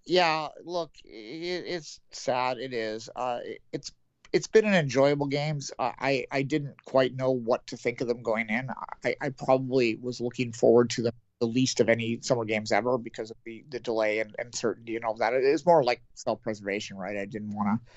yeah, 0.06 0.48
look, 0.64 0.92
it, 1.04 1.64
it's 1.68 2.00
sad. 2.12 2.58
It 2.58 2.74
is. 2.74 3.10
Uh, 3.16 3.40
it, 3.44 3.62
it's 3.72 3.92
it's 4.34 4.48
been 4.48 4.66
an 4.66 4.74
enjoyable 4.74 5.28
games. 5.28 5.72
Uh, 5.78 5.92
I 6.00 6.26
I 6.32 6.42
didn't 6.42 6.84
quite 6.86 7.16
know 7.16 7.32
what 7.32 7.68
to 7.68 7.78
think 7.78 8.02
of 8.02 8.08
them 8.08 8.24
going 8.24 8.50
in. 8.50 8.70
I, 9.04 9.16
I 9.22 9.30
probably 9.30 9.98
was 10.02 10.22
looking 10.22 10.52
forward 10.52 10.90
to 10.92 11.04
them 11.04 11.14
the 11.40 11.48
least 11.48 11.80
of 11.80 11.90
any 11.90 12.20
summer 12.22 12.46
games 12.46 12.72
ever 12.72 12.98
because 12.98 13.32
of 13.32 13.38
the 13.46 13.64
the 13.70 13.80
delay 13.80 14.20
and 14.20 14.36
uncertainty 14.40 14.96
and 14.96 15.06
all 15.06 15.16
that. 15.16 15.34
It 15.34 15.44
is 15.44 15.66
more 15.66 15.84
like 15.84 16.02
self 16.16 16.42
preservation, 16.42 16.98
right? 16.98 17.18
I 17.18 17.26
didn't 17.26 17.56
want 17.56 17.70
to 17.70 17.92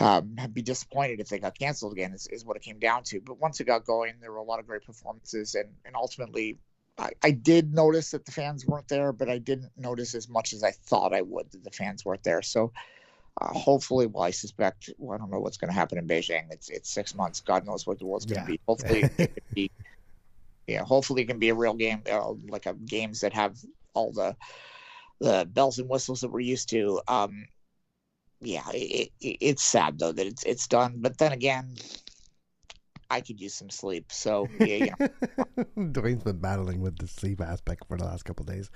um, 0.00 0.36
be 0.52 0.62
disappointed 0.62 1.20
if 1.20 1.28
they 1.28 1.38
got 1.40 1.58
canceled 1.58 1.92
again 1.92 2.12
is, 2.14 2.26
is 2.28 2.44
what 2.44 2.56
it 2.56 2.62
came 2.62 2.78
down 2.78 3.04
to. 3.04 3.20
But 3.20 3.40
once 3.40 3.60
it 3.60 3.64
got 3.64 3.84
going, 3.86 4.14
there 4.20 4.32
were 4.32 4.38
a 4.38 4.44
lot 4.44 4.60
of 4.60 4.66
great 4.66 4.84
performances, 4.84 5.54
and 5.54 5.70
and 5.84 5.96
ultimately, 5.96 6.58
I, 6.98 7.10
I 7.22 7.30
did 7.32 7.74
notice 7.74 8.12
that 8.12 8.24
the 8.26 8.32
fans 8.32 8.66
weren't 8.66 8.88
there, 8.88 9.12
but 9.12 9.28
I 9.30 9.38
didn't 9.38 9.72
notice 9.76 10.14
as 10.14 10.28
much 10.28 10.52
as 10.52 10.62
I 10.64 10.72
thought 10.72 11.14
I 11.14 11.22
would 11.22 11.50
that 11.52 11.64
the 11.64 11.70
fans 11.70 12.04
weren't 12.04 12.24
there. 12.24 12.42
So. 12.42 12.72
uh, 13.40 13.52
hopefully, 13.52 14.06
well, 14.06 14.24
I 14.24 14.30
suspect, 14.30 14.90
well, 14.98 15.14
I 15.14 15.18
don't 15.18 15.30
know 15.30 15.40
what's 15.40 15.56
going 15.58 15.68
to 15.70 15.74
happen 15.74 15.98
in 15.98 16.06
Beijing. 16.08 16.46
It's 16.52 16.68
it's 16.70 16.90
six 16.90 17.14
months. 17.14 17.40
God 17.40 17.66
knows 17.66 17.86
what 17.86 17.98
the 17.98 18.06
world's 18.06 18.26
going 18.26 18.38
to 18.38 18.42
Yeah. 18.42 18.46
be. 18.46 18.60
Hopefully, 18.66 19.10
it 19.36 19.44
be, 19.54 19.70
yeah, 20.66 20.84
hopefully 20.84 21.22
it 21.22 21.26
can 21.26 21.38
be 21.38 21.50
a 21.50 21.54
real 21.54 21.74
game, 21.74 22.02
uh, 22.10 22.32
like 22.48 22.66
a 22.66 22.74
games 22.74 23.20
that 23.20 23.32
have 23.34 23.56
all 23.94 24.12
the 24.12 24.36
the 25.20 25.48
bells 25.50 25.78
and 25.78 25.88
whistles 25.88 26.20
that 26.22 26.30
we're 26.30 26.40
used 26.40 26.70
to. 26.70 27.00
Um, 27.08 27.46
yeah, 28.40 28.68
it, 28.72 29.10
it, 29.20 29.36
it's 29.40 29.62
sad 29.62 29.98
though 29.98 30.12
that 30.12 30.26
it's 30.26 30.44
it's 30.44 30.66
done. 30.66 30.94
But 30.98 31.18
then 31.18 31.32
again, 31.32 31.76
I 33.10 33.20
could 33.20 33.40
use 33.40 33.54
some 33.54 33.70
sleep. 33.70 34.12
So 34.12 34.48
yeah, 34.58 34.94
know, 35.00 35.64
Dwayne's 35.78 36.24
been 36.24 36.38
battling 36.38 36.80
with 36.80 36.98
the 36.98 37.08
sleep 37.08 37.40
aspect 37.40 37.84
for 37.88 37.96
the 37.96 38.04
last 38.04 38.24
couple 38.24 38.44
of 38.44 38.54
days. 38.54 38.70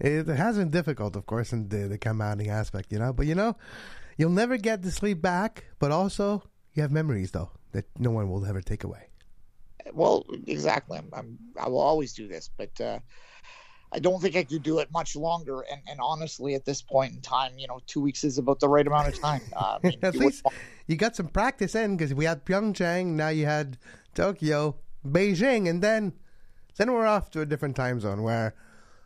It 0.00 0.26
has 0.26 0.58
been 0.58 0.70
difficult, 0.70 1.16
of 1.16 1.26
course, 1.26 1.52
in 1.52 1.68
the, 1.68 1.88
the 1.88 1.98
compounding 1.98 2.50
aspect, 2.50 2.92
you 2.92 2.98
know. 2.98 3.12
But 3.12 3.26
you 3.26 3.34
know, 3.34 3.56
you'll 4.16 4.30
never 4.30 4.56
get 4.56 4.82
the 4.82 4.90
sleep 4.90 5.22
back. 5.22 5.64
But 5.78 5.92
also, 5.92 6.42
you 6.74 6.82
have 6.82 6.92
memories 6.92 7.30
though 7.30 7.50
that 7.72 7.86
no 7.98 8.10
one 8.10 8.30
will 8.30 8.44
ever 8.44 8.60
take 8.60 8.84
away. 8.84 9.08
well, 9.92 10.26
exactly. 10.46 10.98
I'm, 10.98 11.10
I'm 11.12 11.38
I 11.58 11.68
will 11.68 11.80
always 11.80 12.12
do 12.12 12.28
this, 12.28 12.50
but. 12.56 12.80
uh 12.80 12.98
I 13.92 13.98
don't 13.98 14.20
think 14.20 14.36
I 14.36 14.44
could 14.44 14.62
do 14.62 14.78
it 14.80 14.90
much 14.92 15.16
longer. 15.16 15.62
And, 15.70 15.80
and 15.88 16.00
honestly, 16.02 16.54
at 16.54 16.64
this 16.64 16.82
point 16.82 17.14
in 17.14 17.20
time, 17.20 17.58
you 17.58 17.68
know, 17.68 17.80
two 17.86 18.00
weeks 18.00 18.24
is 18.24 18.38
about 18.38 18.60
the 18.60 18.68
right 18.68 18.86
amount 18.86 19.08
of 19.08 19.20
time. 19.20 19.42
Uh, 19.54 19.78
I 19.82 19.86
mean, 19.86 19.98
At 20.02 20.14
you 20.14 20.20
least 20.20 20.44
wouldn't 20.44 20.60
you 20.86 20.96
got 20.96 21.16
some 21.16 21.28
practice 21.28 21.74
in 21.74 21.96
because 21.96 22.14
we 22.14 22.24
had 22.24 22.44
Pyeongchang, 22.44 23.06
now 23.06 23.28
you 23.28 23.46
had 23.46 23.78
Tokyo, 24.14 24.76
Beijing, 25.06 25.68
and 25.68 25.82
then 25.82 26.12
then 26.76 26.92
we're 26.92 27.06
off 27.06 27.30
to 27.30 27.40
a 27.40 27.46
different 27.46 27.74
time 27.74 28.00
zone 28.00 28.22
where 28.22 28.54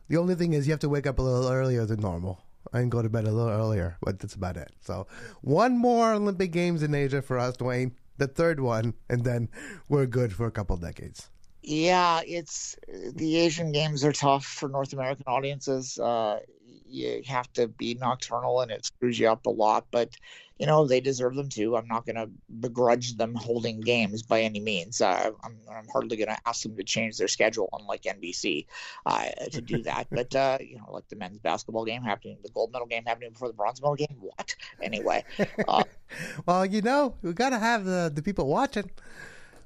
the 0.08 0.16
only 0.16 0.34
thing 0.34 0.52
is 0.52 0.66
you 0.66 0.72
have 0.72 0.80
to 0.80 0.88
wake 0.88 1.06
up 1.06 1.18
a 1.18 1.22
little 1.22 1.50
earlier 1.50 1.86
than 1.86 2.00
normal 2.00 2.42
and 2.72 2.90
go 2.90 3.00
to 3.00 3.08
bed 3.08 3.24
a 3.24 3.32
little 3.32 3.50
earlier, 3.50 3.96
but 4.02 4.18
that's 4.18 4.34
about 4.34 4.56
it. 4.56 4.72
So 4.80 5.06
one 5.40 5.78
more 5.78 6.12
Olympic 6.12 6.52
Games 6.52 6.82
in 6.82 6.94
Asia 6.94 7.22
for 7.22 7.38
us, 7.38 7.56
Dwayne. 7.56 7.92
The 8.18 8.26
third 8.26 8.60
one, 8.60 8.94
and 9.08 9.24
then 9.24 9.48
we're 9.88 10.04
good 10.04 10.34
for 10.34 10.46
a 10.46 10.50
couple 10.50 10.76
decades. 10.76 11.30
Yeah, 11.70 12.22
it's 12.26 12.76
the 12.88 13.36
Asian 13.36 13.70
games 13.70 14.04
are 14.04 14.10
tough 14.10 14.44
for 14.44 14.68
North 14.68 14.92
American 14.92 15.26
audiences. 15.28 16.00
Uh, 16.00 16.40
you 16.88 17.22
have 17.28 17.52
to 17.52 17.68
be 17.68 17.94
nocturnal, 17.94 18.60
and 18.60 18.72
it 18.72 18.84
screws 18.84 19.20
you 19.20 19.28
up 19.28 19.46
a 19.46 19.50
lot. 19.50 19.86
But 19.92 20.16
you 20.58 20.66
know 20.66 20.88
they 20.88 21.00
deserve 21.00 21.36
them 21.36 21.48
too. 21.48 21.76
I'm 21.76 21.86
not 21.86 22.06
going 22.06 22.16
to 22.16 22.28
begrudge 22.58 23.16
them 23.16 23.36
holding 23.36 23.82
games 23.82 24.24
by 24.24 24.40
any 24.40 24.58
means. 24.58 25.00
Uh, 25.00 25.30
I'm, 25.44 25.58
I'm 25.72 25.86
hardly 25.92 26.16
going 26.16 26.26
to 26.30 26.36
ask 26.44 26.64
them 26.64 26.76
to 26.76 26.82
change 26.82 27.18
their 27.18 27.28
schedule, 27.28 27.68
unlike 27.72 28.02
NBC, 28.02 28.66
uh, 29.06 29.26
to 29.52 29.60
do 29.60 29.80
that. 29.84 30.08
but 30.10 30.34
uh, 30.34 30.58
you 30.60 30.76
know, 30.76 30.90
like 30.90 31.08
the 31.08 31.14
men's 31.14 31.38
basketball 31.38 31.84
game 31.84 32.02
happening, 32.02 32.38
the 32.42 32.50
gold 32.50 32.72
medal 32.72 32.88
game 32.88 33.04
happening 33.06 33.30
before 33.30 33.46
the 33.46 33.54
bronze 33.54 33.80
medal 33.80 33.94
game. 33.94 34.16
What? 34.18 34.56
Anyway, 34.82 35.24
uh, 35.68 35.84
Well, 36.46 36.66
you 36.66 36.82
know, 36.82 37.14
we 37.22 37.32
got 37.32 37.50
to 37.50 37.60
have 37.60 37.84
the, 37.84 38.10
the 38.12 38.22
people 38.22 38.48
watching, 38.48 38.90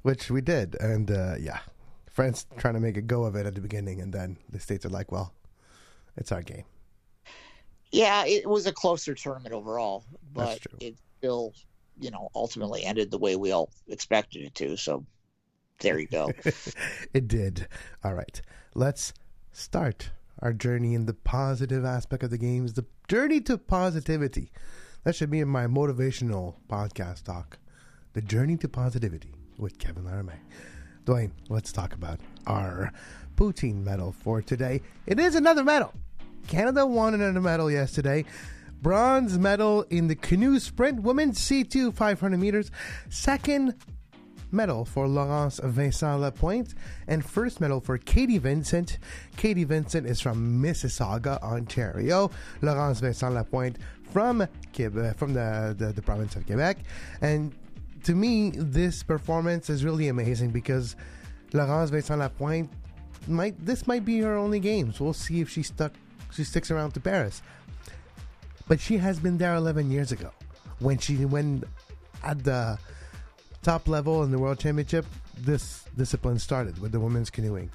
which 0.03 0.29
we 0.29 0.41
did. 0.41 0.75
And 0.79 1.09
uh, 1.09 1.33
yeah, 1.39 1.61
France 2.15 2.45
trying 2.57 2.75
to 2.75 2.79
make 2.79 2.95
a 2.95 3.01
go 3.01 3.25
of 3.25 3.35
it 3.35 3.45
at 3.45 3.55
the 3.55 3.61
beginning, 3.61 3.99
and 3.99 4.13
then 4.13 4.37
the 4.49 4.57
States 4.57 4.85
are 4.85 4.89
like, 4.89 5.11
well, 5.11 5.33
it's 6.15 6.31
our 6.31 6.41
game. 6.41 6.63
Yeah, 7.91 8.25
it 8.25 8.49
was 8.49 8.65
a 8.67 8.71
closer 8.71 9.13
tournament 9.13 9.53
overall, 9.53 10.05
but 10.33 10.59
it 10.79 10.95
still, 11.17 11.53
you 11.99 12.11
know, 12.11 12.29
ultimately 12.33 12.85
ended 12.85 13.11
the 13.11 13.17
way 13.17 13.35
we 13.35 13.51
all 13.51 13.69
expected 13.89 14.43
it 14.43 14.55
to. 14.55 14.77
So 14.77 15.05
there 15.81 15.99
you 15.99 16.07
go. 16.07 16.31
it 17.13 17.27
did. 17.27 17.67
All 18.01 18.13
right. 18.13 18.41
Let's 18.75 19.13
start 19.51 20.11
our 20.39 20.53
journey 20.53 20.93
in 20.93 21.07
the 21.07 21.13
positive 21.13 21.83
aspect 21.83 22.23
of 22.23 22.29
the 22.29 22.37
games, 22.37 22.73
the 22.73 22.85
journey 23.09 23.41
to 23.41 23.57
positivity. 23.57 24.53
That 25.03 25.15
should 25.15 25.31
be 25.31 25.41
in 25.41 25.49
my 25.49 25.67
motivational 25.67 26.55
podcast 26.69 27.23
talk. 27.23 27.59
The 28.13 28.21
journey 28.21 28.55
to 28.57 28.69
positivity 28.69 29.33
with 29.57 29.79
Kevin 29.79 30.05
Laramee. 30.05 30.39
Dwayne, 31.05 31.29
let's 31.49 31.71
talk 31.71 31.93
about 31.93 32.19
our 32.47 32.91
poutine 33.35 33.83
medal 33.83 34.11
for 34.11 34.41
today. 34.41 34.81
It 35.05 35.19
is 35.19 35.35
another 35.35 35.63
medal. 35.63 35.93
Canada 36.47 36.83
won 36.85 37.13
another 37.13 37.41
medal 37.41 37.69
yesterday. 37.69 38.25
Bronze 38.81 39.37
medal 39.37 39.83
in 39.91 40.07
the 40.07 40.15
canoe 40.15 40.59
sprint, 40.59 41.03
women's 41.03 41.39
C2 41.39 41.93
500 41.93 42.37
meters. 42.39 42.71
Second 43.09 43.75
medal 44.51 44.83
for 44.83 45.07
Laurence 45.07 45.59
Vincent 45.63 46.21
Lapointe, 46.21 46.73
and 47.07 47.23
first 47.23 47.61
medal 47.61 47.79
for 47.79 47.99
Katie 47.99 48.39
Vincent. 48.39 48.97
Katie 49.37 49.63
Vincent 49.63 50.07
is 50.07 50.19
from 50.19 50.59
Mississauga, 50.61 51.39
Ontario. 51.43 52.31
Laurence 52.63 52.99
Vincent 52.99 53.35
Lapointe 53.35 53.77
from 54.11 54.47
Quebec, 54.73 55.17
from 55.17 55.33
the, 55.33 55.75
the, 55.77 55.91
the 55.91 56.01
province 56.01 56.35
of 56.35 56.47
Quebec. 56.47 56.79
And 57.21 57.53
to 58.05 58.13
me, 58.13 58.51
this 58.51 59.01
performance 59.01 59.69
is 59.69 59.83
really 59.83 60.07
amazing 60.07 60.51
because 60.51 60.95
Laurence 61.53 61.89
Vincent 61.89 62.19
Lapointe 62.19 62.69
might 63.27 63.63
this 63.65 63.87
might 63.87 64.05
be 64.05 64.19
her 64.19 64.35
only 64.35 64.59
games. 64.59 64.99
We'll 64.99 65.13
see 65.13 65.41
if 65.41 65.49
she 65.49 65.63
stuck 65.63 65.91
she 66.31 66.43
sticks 66.43 66.69
around 66.69 66.91
to 66.91 66.99
Paris. 66.99 67.41
But 68.67 68.79
she 68.79 68.97
has 68.97 69.19
been 69.19 69.37
there 69.37 69.55
11 69.55 69.89
years 69.91 70.11
ago 70.11 70.31
when 70.79 70.99
she 70.99 71.25
when 71.25 71.63
at 72.23 72.43
the 72.43 72.77
top 73.63 73.87
level 73.87 74.23
in 74.23 74.31
the 74.31 74.37
world 74.37 74.59
championship 74.59 75.05
this 75.39 75.83
discipline 75.97 76.37
started 76.37 76.77
with 76.79 76.91
the 76.91 76.99
women's 76.99 77.31
canoeing 77.31 77.69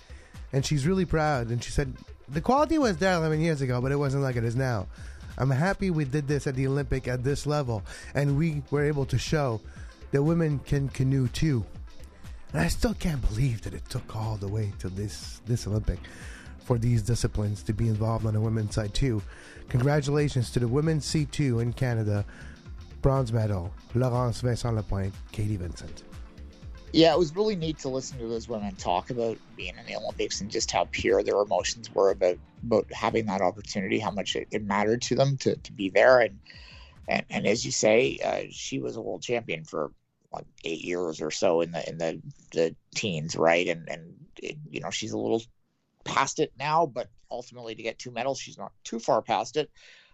and 0.52 0.64
she's 0.64 0.86
really 0.86 1.04
proud 1.04 1.48
and 1.48 1.62
she 1.62 1.72
said 1.72 1.92
the 2.28 2.40
quality 2.40 2.78
was 2.78 2.96
there 2.98 3.14
11 3.14 3.40
years 3.40 3.60
ago 3.60 3.80
but 3.80 3.90
it 3.90 3.96
wasn't 3.96 4.22
like 4.22 4.36
it 4.36 4.44
is 4.44 4.54
now 4.56 4.86
i'm 5.36 5.50
happy 5.50 5.90
we 5.90 6.04
did 6.04 6.28
this 6.28 6.46
at 6.46 6.54
the 6.54 6.66
olympic 6.66 7.08
at 7.08 7.24
this 7.24 7.44
level 7.44 7.82
and 8.14 8.38
we 8.38 8.62
were 8.70 8.84
able 8.84 9.04
to 9.04 9.18
show 9.18 9.60
that 10.12 10.22
women 10.22 10.58
can 10.60 10.88
canoe 10.88 11.28
too. 11.28 11.64
And 12.52 12.60
i 12.60 12.68
still 12.68 12.94
can't 12.94 13.26
believe 13.28 13.62
that 13.62 13.74
it 13.74 13.88
took 13.88 14.16
all 14.16 14.36
the 14.36 14.48
way 14.48 14.72
to 14.80 14.88
this 14.88 15.40
this 15.46 15.66
olympic 15.66 15.98
for 16.64 16.78
these 16.78 17.02
disciplines 17.02 17.62
to 17.64 17.72
be 17.72 17.88
involved 17.88 18.26
on 18.26 18.34
the 18.34 18.40
women's 18.40 18.74
side 18.74 18.94
too. 18.94 19.22
Congratulations 19.68 20.50
to 20.52 20.58
the 20.60 20.68
women's 20.68 21.06
c2 21.06 21.62
in 21.62 21.72
canada. 21.72 22.24
Bronze 23.02 23.32
medal, 23.32 23.72
Laurence 23.94 24.42
Vincent 24.42 24.76
Lapointe, 24.76 25.14
Katie 25.32 25.56
Vincent. 25.56 26.02
yeah, 26.92 27.12
it 27.14 27.18
was 27.18 27.34
really 27.34 27.56
neat 27.56 27.78
to 27.78 27.88
listen 27.88 28.18
to 28.18 28.26
those 28.26 28.48
women 28.48 28.74
talk 28.76 29.10
about 29.10 29.38
being 29.56 29.74
in 29.78 29.86
the 29.86 29.96
Olympics 29.96 30.40
and 30.42 30.50
just 30.50 30.70
how 30.70 30.86
pure 30.90 31.22
their 31.22 31.40
emotions 31.40 31.92
were 31.94 32.10
about 32.10 32.38
about 32.62 32.92
having 32.92 33.24
that 33.26 33.40
opportunity, 33.40 33.98
how 33.98 34.10
much 34.10 34.36
it, 34.36 34.48
it 34.50 34.62
mattered 34.62 35.00
to 35.00 35.14
them 35.14 35.38
to, 35.38 35.56
to 35.56 35.72
be 35.72 35.88
there, 35.88 36.20
and 36.20 36.38
and 37.08 37.24
and 37.30 37.46
as 37.46 37.64
you 37.64 37.72
say, 37.72 38.18
uh, 38.22 38.42
she 38.50 38.80
was 38.80 38.96
a 38.96 39.00
world 39.00 39.22
champion 39.22 39.64
for 39.64 39.92
like 40.32 40.46
eight 40.64 40.84
years 40.84 41.20
or 41.20 41.30
so 41.30 41.60
in 41.60 41.72
the 41.72 41.88
in 41.88 41.98
the 41.98 42.20
the 42.52 42.74
teens, 42.94 43.36
right? 43.36 43.66
And 43.68 43.88
and 43.88 44.14
it, 44.42 44.56
you 44.68 44.80
know 44.80 44.90
she's 44.90 45.12
a 45.12 45.18
little 45.18 45.42
past 46.04 46.38
it 46.38 46.52
now, 46.58 46.86
but 46.86 47.08
ultimately 47.30 47.74
to 47.74 47.82
get 47.82 47.98
two 47.98 48.10
medals, 48.10 48.40
she's 48.40 48.58
not 48.58 48.72
too 48.84 48.98
far 48.98 49.22
past 49.22 49.56
it. 49.56 49.70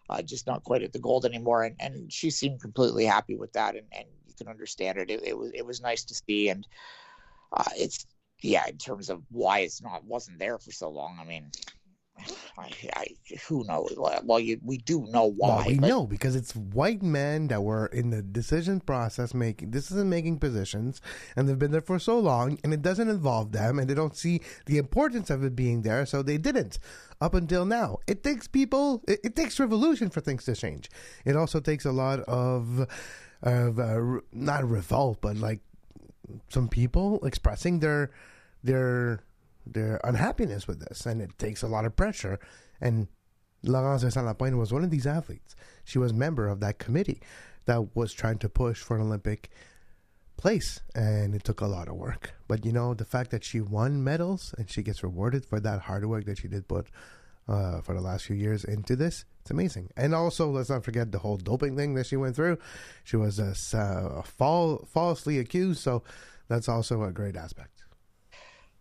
Uh, 0.08 0.23
just 0.23 0.46
not 0.46 0.62
quite 0.62 0.82
at 0.82 0.92
the 0.92 1.00
gold 1.00 1.25
anymore, 1.25 1.64
and, 1.64 1.75
and 1.80 2.12
she 2.12 2.30
seemed 2.30 2.61
completely 2.61 3.04
happy 3.04 3.35
with 3.35 3.52
that, 3.52 3.75
and, 3.75 3.87
and 3.90 4.06
you 4.28 4.35
can 4.38 4.46
understand 4.46 4.99
it. 4.99 5.11
it. 5.11 5.20
It 5.25 5.37
was 5.37 5.50
it 5.52 5.66
was 5.66 5.80
nice 5.80 6.04
to 6.04 6.14
see, 6.14 6.49
and 6.49 6.66
uh, 7.52 7.64
it's 7.76 8.06
yeah, 8.40 8.66
in 8.68 8.78
terms 8.78 9.11
of 9.11 9.23
why 9.30 9.61
it's 9.61 9.82
not 9.82 10.04
wasn't 10.04 10.38
there 10.38 10.58
for 10.58 10.70
so 10.70 10.88
long. 10.88 11.18
I 11.20 11.25
mean, 11.25 11.50
I, 12.58 12.70
I 12.94 13.06
who 13.49 13.64
knows? 13.64 13.94
Well, 13.96 14.40
you, 14.40 14.58
we 14.64 14.78
do 14.78 15.06
know 15.11 15.25
why. 15.25 15.49
Well, 15.49 15.66
we 15.66 15.78
but- 15.78 15.88
know 15.88 16.06
because 16.06 16.35
it's 16.35 16.54
white 16.56 17.02
men 17.02 17.49
that 17.49 17.62
were 17.62 17.87
in 17.87 18.11
the 18.11 18.23
decision 18.23 18.80
process 18.80 19.35
making 19.35 19.70
decision 19.70 20.08
making 20.08 20.38
positions, 20.38 21.00
and 21.35 21.49
they've 21.49 21.58
been 21.58 21.73
there 21.73 21.80
for 21.80 21.99
so 21.99 22.18
long, 22.18 22.58
and 22.64 22.73
it 22.73 22.82
doesn't 22.82 23.08
involve 23.08 23.52
them, 23.52 23.78
and 23.78 23.88
they 23.88 23.94
don't 23.94 24.16
see 24.16 24.40
the 24.66 24.78
importance 24.78 25.30
of 25.30 25.44
it 25.44 25.54
being 25.54 25.82
there, 25.82 26.06
so 26.06 26.23
they 26.23 26.38
didn't. 26.38 26.78
Up 27.20 27.35
until 27.35 27.64
now, 27.64 27.99
it 28.06 28.23
takes 28.23 28.46
people, 28.46 29.02
it, 29.08 29.20
it 29.25 29.37
takes 29.37 29.58
revolution 29.58 30.11
for 30.11 30.20
things 30.20 30.44
to 30.44 30.54
change. 30.54 30.90
It 31.25 31.37
also 31.37 31.61
takes 31.61 31.85
a 31.85 31.92
lot 31.92 32.20
of, 32.20 32.87
of 33.42 33.78
uh, 33.78 34.20
not 34.32 34.68
revolt, 34.68 35.18
but 35.20 35.37
like 35.37 35.61
some 36.49 36.68
people 36.68 37.25
expressing 37.25 37.80
their 37.80 38.11
their 38.64 39.20
their 39.66 40.00
unhappiness 40.04 40.66
with 40.66 40.80
this, 40.80 41.06
and 41.06 41.20
it 41.20 41.38
takes 41.38 41.62
a 41.62 41.68
lot 41.68 41.85
of 41.85 41.96
pressure. 41.96 42.38
And 42.80 43.08
Laurence 43.62 44.02
Vincent 44.02 44.26
Lapointe 44.26 44.56
was 44.56 44.73
one 44.73 44.85
of 44.85 44.90
these 44.90 45.06
athletes. 45.06 45.56
She 45.85 45.99
was 45.99 46.12
a 46.12 46.14
member 46.14 46.49
of 46.49 46.61
that 46.61 46.78
committee 46.78 47.20
that 47.64 47.96
was 47.96 48.12
trying 48.12 48.38
to 48.38 48.49
push 48.49 48.80
for 48.80 48.96
an 48.96 49.02
Olympic 49.02 49.50
place, 50.37 50.80
and 50.94 51.35
it 51.35 51.44
took 51.44 51.61
a 51.61 51.66
lot 51.66 51.88
of 51.88 51.96
work. 51.96 52.35
But 52.49 52.64
you 52.64 52.73
know, 52.73 52.94
the 52.94 53.04
fact 53.04 53.30
that 53.30 53.44
she 53.44 53.61
won 53.61 54.04
medals 54.04 54.54
and 54.58 54.70
she 54.70 54.82
gets 54.82 55.02
rewarded 55.02 55.44
for 55.44 55.61
that 55.61 55.82
hard 55.82 56.04
work 56.06 56.25
that 56.26 56.38
she 56.38 56.49
did 56.49 56.68
put 56.68 56.88
uh, 57.49 57.80
for 57.80 57.94
the 57.94 58.00
last 58.00 58.26
few 58.26 58.37
years 58.37 58.64
into 58.64 58.96
this, 58.96 59.25
it's 59.40 59.50
amazing. 59.50 59.90
And 59.96 60.14
also, 60.14 60.50
let's 60.50 60.70
not 60.70 60.85
forget 60.85 61.12
the 61.12 61.18
whole 61.18 61.37
doping 61.37 61.76
thing 61.76 61.94
that 61.94 62.06
she 62.06 62.16
went 62.16 62.37
through. 62.37 62.58
She 63.04 63.16
was 63.16 63.40
uh, 63.40 64.23
fall, 64.25 64.87
falsely 64.92 65.38
accused, 65.38 65.80
so 65.80 66.02
that's 66.49 66.68
also 66.68 67.02
a 67.02 67.12
great 67.12 67.37
aspect. 67.37 67.75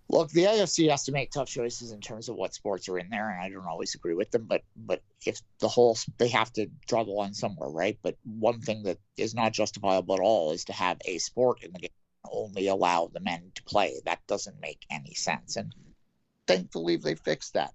Look, 0.07 0.29
the 0.29 0.43
IOC 0.43 0.91
has 0.91 1.05
to 1.05 1.11
make 1.11 1.31
tough 1.31 1.47
choices 1.47 1.91
in 1.91 1.99
terms 1.99 2.29
of 2.29 2.35
what 2.35 2.53
sports 2.53 2.87
are 2.89 2.99
in 2.99 3.09
there, 3.09 3.29
and 3.29 3.41
I 3.41 3.49
don't 3.49 3.65
always 3.65 3.95
agree 3.95 4.13
with 4.13 4.29
them. 4.29 4.45
But 4.45 4.61
but 4.75 5.01
if 5.25 5.41
the 5.59 5.67
whole 5.67 5.97
they 6.17 6.27
have 6.27 6.53
to 6.53 6.67
draw 6.87 7.03
the 7.03 7.11
line 7.11 7.33
somewhere, 7.33 7.69
right? 7.69 7.97
But 8.03 8.15
one 8.23 8.61
thing 8.61 8.83
that 8.83 8.99
is 9.17 9.33
not 9.33 9.53
justifiable 9.53 10.15
at 10.15 10.21
all 10.21 10.51
is 10.51 10.65
to 10.65 10.73
have 10.73 10.99
a 11.05 11.17
sport 11.17 11.63
in 11.63 11.73
the 11.73 11.79
game 11.79 11.89
only 12.31 12.67
allow 12.67 13.07
the 13.07 13.19
men 13.19 13.51
to 13.55 13.63
play. 13.63 13.99
That 14.05 14.25
doesn't 14.27 14.61
make 14.61 14.85
any 14.91 15.15
sense. 15.15 15.55
And 15.55 15.73
thankfully, 16.47 16.97
they 16.97 17.15
fixed 17.15 17.53
that. 17.53 17.73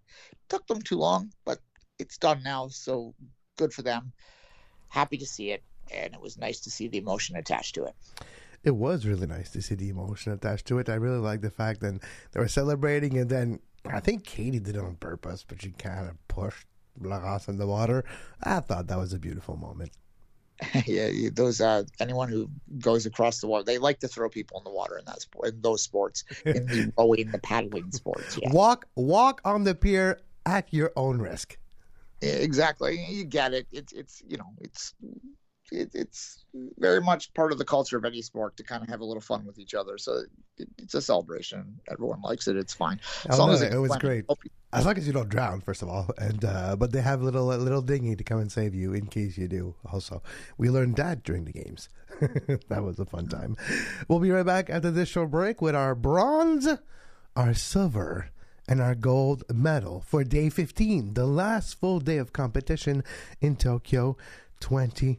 took 0.48 0.66
them 0.68 0.82
too 0.82 0.98
long, 0.98 1.32
but 1.44 1.58
it's 1.98 2.18
done 2.18 2.42
now. 2.44 2.68
So 2.68 3.14
good 3.56 3.72
for 3.72 3.82
them. 3.82 4.12
Happy 4.88 5.18
to 5.18 5.26
see 5.26 5.50
it, 5.50 5.64
and 5.92 6.14
it 6.14 6.20
was 6.20 6.38
nice 6.38 6.60
to 6.60 6.70
see 6.70 6.86
the 6.86 6.98
emotion 6.98 7.36
attached 7.36 7.74
to 7.74 7.84
it 7.84 7.94
it 8.62 8.72
was 8.72 9.06
really 9.06 9.26
nice 9.26 9.50
to 9.50 9.62
see 9.62 9.74
the 9.74 9.88
emotion 9.88 10.32
attached 10.32 10.66
to 10.66 10.78
it. 10.78 10.88
I 10.88 10.94
really 10.94 11.18
like 11.18 11.40
the 11.40 11.50
fact 11.50 11.80
that 11.80 12.00
they 12.32 12.40
were 12.40 12.48
celebrating, 12.48 13.16
and 13.18 13.30
then 13.30 13.60
I 13.86 14.00
think 14.00 14.24
Katie 14.24 14.60
did 14.60 14.76
it 14.76 14.82
on 14.82 14.96
purpose, 14.96 15.44
but 15.46 15.62
she 15.62 15.70
kind 15.70 16.08
of 16.08 16.28
pushed 16.28 16.66
Lagas 17.00 17.48
in 17.48 17.56
the 17.56 17.66
water. 17.66 18.04
I 18.42 18.60
thought 18.60 18.88
that 18.88 18.98
was 18.98 19.12
a 19.12 19.18
beautiful 19.18 19.56
moment. 19.56 19.92
yeah, 20.86 21.30
those 21.32 21.60
uh, 21.60 21.84
anyone 22.00 22.28
who 22.28 22.50
goes 22.78 23.06
across 23.06 23.40
the 23.40 23.46
water, 23.46 23.64
they 23.64 23.78
like 23.78 24.00
to 24.00 24.08
throw 24.08 24.28
people 24.28 24.58
in 24.58 24.64
the 24.64 24.70
water 24.70 24.98
in 24.98 25.04
that 25.06 25.22
sport, 25.22 25.48
in 25.48 25.60
those 25.62 25.82
sports, 25.82 26.24
in 26.44 26.66
the 26.66 26.92
rowing, 26.98 27.30
the 27.30 27.38
paddling 27.38 27.90
sports. 27.92 28.38
Yeah. 28.40 28.52
Walk, 28.52 28.86
walk 28.94 29.40
on 29.44 29.64
the 29.64 29.74
pier 29.74 30.20
at 30.44 30.72
your 30.72 30.92
own 30.96 31.18
risk. 31.18 31.56
Exactly, 32.20 33.02
you 33.08 33.24
get 33.24 33.54
it. 33.54 33.66
It's 33.72 33.94
it's 33.94 34.22
you 34.28 34.36
know 34.36 34.52
it's 34.60 34.94
it, 35.70 35.90
it's 35.94 36.44
very 36.78 37.00
much 37.00 37.32
part 37.34 37.52
of 37.52 37.58
the 37.58 37.64
culture 37.64 37.96
of 37.96 38.04
any 38.04 38.22
sport 38.22 38.56
to 38.56 38.62
kind 38.62 38.82
of 38.82 38.88
have 38.88 39.00
a 39.00 39.04
little 39.04 39.20
fun 39.20 39.44
with 39.46 39.58
each 39.58 39.74
other. 39.74 39.98
So 39.98 40.22
it, 40.58 40.68
it's 40.78 40.94
a 40.94 41.02
celebration. 41.02 41.80
Everyone 41.90 42.20
likes 42.22 42.48
it. 42.48 42.56
It's 42.56 42.74
fine. 42.74 43.00
As 43.28 43.38
oh, 43.38 43.44
long 43.44 43.52
as 43.52 43.62
it, 43.62 43.72
it 43.72 43.78
was 43.78 43.96
great. 43.96 44.24
As 44.72 44.86
long 44.86 44.96
as 44.96 45.06
you 45.06 45.12
don't 45.12 45.28
drown, 45.28 45.60
first 45.60 45.82
of 45.82 45.88
all, 45.88 46.08
and 46.16 46.44
uh, 46.44 46.76
but 46.76 46.92
they 46.92 47.00
have 47.00 47.20
a 47.20 47.24
little 47.24 47.52
a 47.52 47.56
little 47.56 47.82
dinghy 47.82 48.14
to 48.14 48.24
come 48.24 48.38
and 48.38 48.52
save 48.52 48.74
you 48.74 48.92
in 48.92 49.06
case 49.06 49.36
you 49.36 49.48
do. 49.48 49.74
Also, 49.92 50.22
we 50.58 50.70
learned 50.70 50.96
that 50.96 51.24
during 51.24 51.44
the 51.44 51.52
games. 51.52 51.88
that 52.68 52.82
was 52.82 52.98
a 52.98 53.04
fun 53.04 53.26
time. 53.26 53.56
We'll 54.08 54.20
be 54.20 54.30
right 54.30 54.46
back 54.46 54.70
after 54.70 54.90
this 54.90 55.08
short 55.08 55.30
break 55.30 55.60
with 55.60 55.74
our 55.74 55.94
bronze, 55.94 56.68
our 57.34 57.54
silver, 57.54 58.30
and 58.68 58.80
our 58.80 58.94
gold 58.94 59.42
medal 59.52 60.04
for 60.06 60.22
day 60.22 60.48
15, 60.48 61.14
the 61.14 61.26
last 61.26 61.74
full 61.80 61.98
day 61.98 62.18
of 62.18 62.32
competition 62.32 63.02
in 63.40 63.56
Tokyo 63.56 64.16
20. 64.60 65.18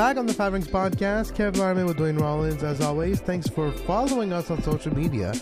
Back 0.00 0.16
on 0.16 0.24
the 0.24 0.32
Five 0.32 0.54
Rings 0.54 0.66
Podcast. 0.66 1.34
Kev 1.34 1.56
Laramee 1.56 1.86
with 1.86 1.98
Dwayne 1.98 2.18
Rollins. 2.18 2.62
As 2.62 2.80
always, 2.80 3.20
thanks 3.20 3.46
for 3.46 3.70
following 3.70 4.32
us 4.32 4.50
on 4.50 4.62
social 4.62 4.96
media. 4.96 5.34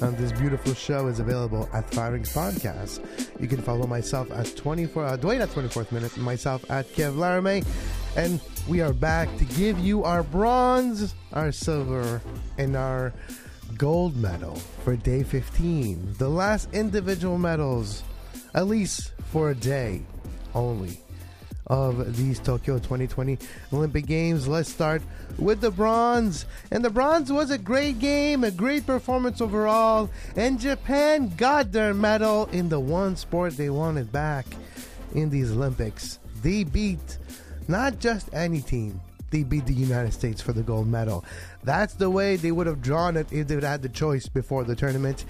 Um, 0.00 0.14
this 0.14 0.30
beautiful 0.30 0.74
show 0.74 1.08
is 1.08 1.18
available 1.18 1.68
at 1.72 1.92
Five 1.92 2.12
Rings 2.12 2.32
Podcast. 2.32 3.00
You 3.40 3.48
can 3.48 3.60
follow 3.60 3.84
myself 3.88 4.30
at 4.30 4.56
24, 4.56 5.04
uh, 5.04 5.16
Dwayne 5.16 5.40
at 5.40 5.48
24th 5.48 5.90
Minute, 5.90 6.16
myself 6.18 6.64
at 6.70 6.86
Kev 6.92 7.16
Laramee. 7.16 7.66
And 8.16 8.40
we 8.68 8.80
are 8.80 8.92
back 8.92 9.36
to 9.38 9.44
give 9.44 9.76
you 9.80 10.04
our 10.04 10.22
bronze, 10.22 11.16
our 11.32 11.50
silver, 11.50 12.22
and 12.58 12.76
our 12.76 13.12
gold 13.76 14.14
medal 14.14 14.54
for 14.84 14.94
day 14.94 15.24
15. 15.24 16.14
The 16.18 16.28
last 16.28 16.72
individual 16.72 17.38
medals, 17.38 18.04
at 18.54 18.68
least 18.68 19.10
for 19.32 19.50
a 19.50 19.54
day 19.56 20.02
only 20.54 21.00
of 21.66 22.16
these 22.16 22.38
Tokyo 22.38 22.76
2020 22.76 23.38
Olympic 23.72 24.06
Games. 24.06 24.46
Let's 24.46 24.70
start 24.70 25.02
with 25.38 25.60
the 25.60 25.70
bronze. 25.70 26.46
And 26.70 26.84
the 26.84 26.90
bronze 26.90 27.32
was 27.32 27.50
a 27.50 27.58
great 27.58 27.98
game, 27.98 28.44
a 28.44 28.50
great 28.50 28.86
performance 28.86 29.40
overall. 29.40 30.10
And 30.36 30.60
Japan 30.60 31.32
got 31.36 31.72
their 31.72 31.94
medal 31.94 32.46
in 32.52 32.68
the 32.68 32.80
one 32.80 33.16
sport 33.16 33.56
they 33.56 33.70
wanted 33.70 34.12
back 34.12 34.46
in 35.14 35.30
these 35.30 35.52
Olympics. 35.52 36.18
They 36.42 36.64
beat 36.64 37.18
not 37.68 37.98
just 37.98 38.32
any 38.32 38.60
team, 38.60 39.00
they 39.30 39.42
beat 39.42 39.66
the 39.66 39.74
United 39.74 40.12
States 40.12 40.40
for 40.40 40.52
the 40.52 40.62
gold 40.62 40.86
medal. 40.86 41.24
That's 41.64 41.94
the 41.94 42.08
way 42.08 42.36
they 42.36 42.52
would 42.52 42.68
have 42.68 42.80
drawn 42.80 43.16
it 43.16 43.32
if 43.32 43.48
they 43.48 43.56
would 43.56 43.64
had 43.64 43.82
the 43.82 43.88
choice 43.88 44.28
before 44.28 44.62
the 44.62 44.76
tournament. 44.76 45.24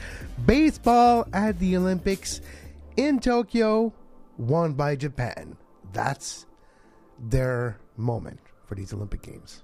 Baseball 0.44 1.26
at 1.32 1.58
the 1.58 1.76
Olympics 1.78 2.42
in 2.98 3.20
Tokyo, 3.20 3.94
won 4.36 4.74
by 4.74 4.96
Japan 4.96 5.56
that's 5.92 6.46
their 7.18 7.78
moment 7.96 8.40
for 8.66 8.74
these 8.74 8.92
Olympic 8.92 9.22
Games. 9.22 9.62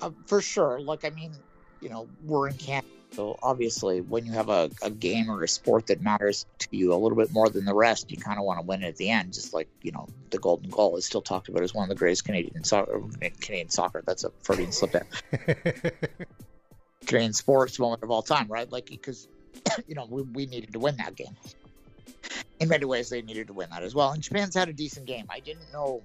Uh, 0.00 0.10
for 0.26 0.40
sure. 0.40 0.80
Look, 0.80 1.04
I 1.04 1.10
mean, 1.10 1.32
you 1.80 1.88
know, 1.88 2.08
we're 2.24 2.48
in 2.48 2.54
Canada. 2.54 2.86
So 3.12 3.38
obviously, 3.42 4.00
when 4.00 4.24
you 4.24 4.32
have 4.32 4.48
a, 4.48 4.70
a 4.82 4.88
game 4.88 5.30
or 5.30 5.42
a 5.42 5.48
sport 5.48 5.86
that 5.88 6.00
matters 6.00 6.46
to 6.60 6.68
you 6.70 6.94
a 6.94 6.96
little 6.96 7.16
bit 7.16 7.30
more 7.30 7.50
than 7.50 7.66
the 7.66 7.74
rest, 7.74 8.10
you 8.10 8.16
kind 8.16 8.38
of 8.38 8.44
want 8.44 8.58
to 8.58 8.66
win 8.66 8.82
it 8.82 8.88
at 8.88 8.96
the 8.96 9.10
end. 9.10 9.34
Just 9.34 9.52
like 9.52 9.68
you 9.82 9.92
know, 9.92 10.08
the 10.30 10.38
golden 10.38 10.70
goal 10.70 10.96
is 10.96 11.04
still 11.04 11.20
talked 11.20 11.48
about 11.48 11.62
as 11.62 11.74
one 11.74 11.84
of 11.84 11.88
the 11.90 11.94
greatest 11.94 12.24
Canadian 12.24 12.64
soccer. 12.64 13.02
Canadian 13.40 13.68
soccer. 13.68 14.02
That's 14.06 14.24
a 14.24 14.30
Freudian 14.40 14.72
slip 14.72 14.92
there. 14.92 15.06
Canadian 17.06 17.34
sports 17.34 17.78
moment 17.78 18.02
of 18.02 18.10
all 18.10 18.22
time, 18.22 18.48
right? 18.48 18.70
Like 18.72 18.86
because 18.86 19.28
you 19.86 19.94
know 19.94 20.06
we, 20.08 20.22
we 20.22 20.46
needed 20.46 20.72
to 20.72 20.78
win 20.78 20.96
that 20.96 21.14
game 21.14 21.36
in 22.62 22.68
many 22.68 22.84
ways, 22.84 23.08
they 23.10 23.22
needed 23.22 23.48
to 23.48 23.52
win 23.52 23.68
that 23.70 23.82
as 23.82 23.94
well. 23.94 24.12
And 24.12 24.22
Japan's 24.22 24.54
had 24.54 24.68
a 24.68 24.72
decent 24.72 25.06
game. 25.06 25.26
I 25.28 25.40
didn't 25.40 25.72
know 25.72 26.02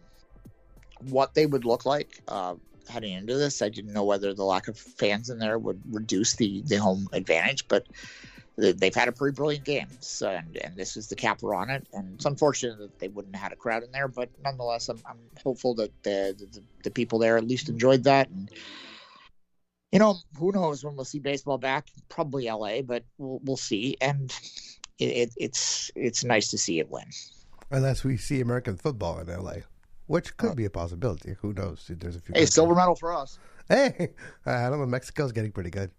what 1.01 1.35
they 1.35 1.45
would 1.45 1.65
look 1.65 1.85
like 1.85 2.21
uh, 2.27 2.55
heading 2.89 3.13
into 3.13 3.37
this. 3.37 3.61
I 3.61 3.69
didn't 3.69 3.93
know 3.93 4.03
whether 4.03 4.33
the 4.33 4.43
lack 4.43 4.67
of 4.67 4.77
fans 4.77 5.29
in 5.29 5.37
there 5.37 5.59
would 5.59 5.81
reduce 5.91 6.35
the, 6.35 6.63
the 6.65 6.77
home 6.77 7.07
advantage, 7.13 7.67
but 7.67 7.85
they've 8.57 8.95
had 8.95 9.07
a 9.07 9.11
pretty 9.11 9.35
brilliant 9.35 9.65
game. 9.65 9.87
So, 9.99 10.31
and, 10.31 10.57
and 10.57 10.75
this 10.75 10.97
is 10.97 11.07
the 11.07 11.15
capper 11.15 11.53
on 11.53 11.69
it. 11.69 11.85
And 11.93 12.15
it's 12.15 12.25
unfortunate 12.25 12.79
that 12.79 12.97
they 12.97 13.07
wouldn't 13.07 13.35
have 13.35 13.43
had 13.43 13.51
a 13.51 13.55
crowd 13.55 13.83
in 13.83 13.91
there, 13.91 14.07
but 14.07 14.29
nonetheless, 14.43 14.89
I'm, 14.89 14.99
I'm 15.05 15.19
hopeful 15.43 15.75
that 15.75 15.91
the, 16.01 16.35
the, 16.37 16.61
the 16.83 16.89
people 16.89 17.19
there 17.19 17.37
at 17.37 17.47
least 17.47 17.69
enjoyed 17.69 18.03
that. 18.05 18.29
And, 18.29 18.49
you 19.91 19.99
know, 19.99 20.15
who 20.39 20.51
knows 20.51 20.83
when 20.83 20.95
we'll 20.95 21.05
see 21.05 21.19
baseball 21.19 21.59
back? 21.59 21.85
Probably 22.09 22.49
LA, 22.49 22.81
but 22.81 23.03
we'll, 23.19 23.39
we'll 23.43 23.57
see. 23.57 23.95
And 24.01 24.33
it, 24.99 25.33
it's 25.37 25.91
it's 25.95 26.23
nice 26.23 26.47
to 26.49 26.57
see 26.57 26.79
it 26.79 26.89
win. 26.89 27.05
Unless 27.71 28.03
we 28.03 28.17
see 28.17 28.41
American 28.41 28.77
football 28.77 29.19
in 29.19 29.27
LA, 29.27 29.55
which 30.07 30.35
could 30.37 30.51
uh, 30.51 30.55
be 30.55 30.65
a 30.65 30.69
possibility. 30.69 31.35
Who 31.41 31.53
knows? 31.53 31.89
There's 31.89 32.15
a 32.15 32.21
few. 32.21 32.33
Hey, 32.35 32.45
silver 32.45 32.75
medal 32.75 32.95
for 32.95 33.13
us. 33.13 33.39
Hey, 33.67 34.09
I 34.45 34.69
don't 34.69 34.79
know. 34.79 34.85
Mexico's 34.85 35.31
getting 35.31 35.51
pretty 35.51 35.69
good. 35.69 35.91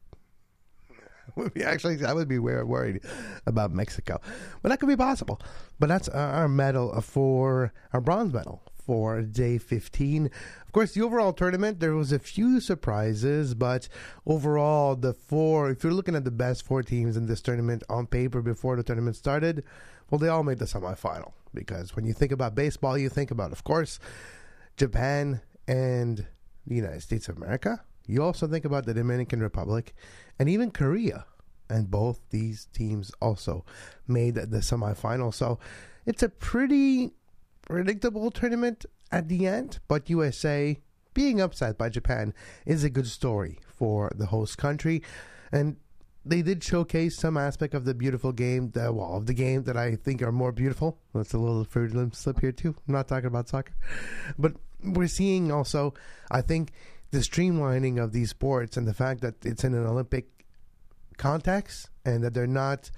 Would 1.36 1.52
be 1.52 1.62
actually, 1.62 2.02
I 2.04 2.14
would 2.14 2.26
be 2.26 2.38
worried 2.38 3.00
about 3.46 3.70
Mexico, 3.70 4.18
but 4.62 4.70
that 4.70 4.80
could 4.80 4.88
be 4.88 4.96
possible. 4.96 5.38
But 5.78 5.88
that's 5.88 6.08
our 6.08 6.48
medal 6.48 6.98
for 7.02 7.72
our 7.92 8.00
bronze 8.00 8.32
medal 8.32 8.62
for 8.88 9.20
day 9.20 9.58
15. 9.58 10.30
Of 10.64 10.72
course, 10.72 10.94
the 10.94 11.02
overall 11.02 11.34
tournament, 11.34 11.78
there 11.78 11.94
was 11.94 12.10
a 12.10 12.18
few 12.18 12.58
surprises, 12.58 13.52
but 13.52 13.86
overall, 14.24 14.96
the 14.96 15.12
four, 15.12 15.68
if 15.68 15.84
you're 15.84 15.92
looking 15.92 16.16
at 16.16 16.24
the 16.24 16.30
best 16.30 16.64
four 16.64 16.82
teams 16.82 17.14
in 17.14 17.26
this 17.26 17.42
tournament 17.42 17.82
on 17.90 18.06
paper 18.06 18.40
before 18.40 18.76
the 18.76 18.82
tournament 18.82 19.14
started, 19.14 19.62
Well, 20.08 20.18
they 20.18 20.28
all 20.28 20.42
made 20.42 20.58
the 20.58 20.64
semifinal 20.64 21.32
because 21.52 21.94
when 21.96 22.06
you 22.06 22.14
think 22.14 22.32
about 22.32 22.54
baseball, 22.54 22.96
you 22.96 23.10
think 23.10 23.30
about, 23.30 23.52
of 23.52 23.62
course, 23.62 24.00
Japan 24.78 25.42
and 25.66 26.26
the 26.66 26.76
United 26.76 27.02
States 27.02 27.28
of 27.28 27.36
America. 27.36 27.82
You 28.06 28.22
also 28.22 28.46
think 28.46 28.64
about 28.64 28.86
the 28.86 28.94
Dominican 28.94 29.40
Republic 29.40 29.94
and 30.38 30.48
even 30.48 30.70
Korea. 30.70 31.26
And 31.68 31.90
both 31.90 32.20
these 32.30 32.68
teams 32.72 33.12
also 33.20 33.66
made 34.06 34.36
the 34.36 34.60
semifinal. 34.60 35.34
So 35.34 35.58
it's 36.06 36.22
a 36.22 36.30
pretty 36.30 37.12
predictable 37.68 38.30
tournament 38.30 38.86
at 39.12 39.28
the 39.28 39.46
end, 39.46 39.78
but 39.88 40.10
USA 40.10 40.78
being 41.14 41.40
upset 41.40 41.78
by 41.78 41.88
Japan 41.88 42.34
is 42.66 42.84
a 42.84 42.90
good 42.90 43.06
story 43.06 43.58
for 43.66 44.12
the 44.14 44.26
host 44.26 44.58
country. 44.58 45.02
And 45.52 45.76
they 46.24 46.42
did 46.42 46.62
showcase 46.62 47.16
some 47.16 47.36
aspect 47.36 47.74
of 47.74 47.84
the 47.84 47.94
beautiful 47.94 48.32
game, 48.32 48.70
the 48.70 48.92
well, 48.92 49.16
of 49.16 49.26
the 49.26 49.34
game 49.34 49.64
that 49.64 49.76
I 49.76 49.94
think 49.96 50.22
are 50.22 50.32
more 50.32 50.52
beautiful. 50.52 50.98
That's 51.14 51.32
a 51.32 51.38
little 51.38 51.64
Freudian 51.64 52.12
slip 52.12 52.40
here 52.40 52.52
too. 52.52 52.74
I'm 52.86 52.94
not 52.94 53.08
talking 53.08 53.26
about 53.26 53.48
soccer, 53.48 53.74
but 54.38 54.52
we're 54.82 55.08
seeing 55.08 55.50
also, 55.50 55.94
I 56.30 56.42
think, 56.42 56.72
the 57.10 57.18
streamlining 57.18 58.02
of 58.02 58.12
these 58.12 58.30
sports 58.30 58.76
and 58.76 58.86
the 58.86 58.94
fact 58.94 59.22
that 59.22 59.44
it's 59.44 59.64
in 59.64 59.74
an 59.74 59.86
Olympic 59.86 60.44
context 61.16 61.88
and 62.04 62.22
that 62.22 62.34
they're 62.34 62.46
not 62.46 62.90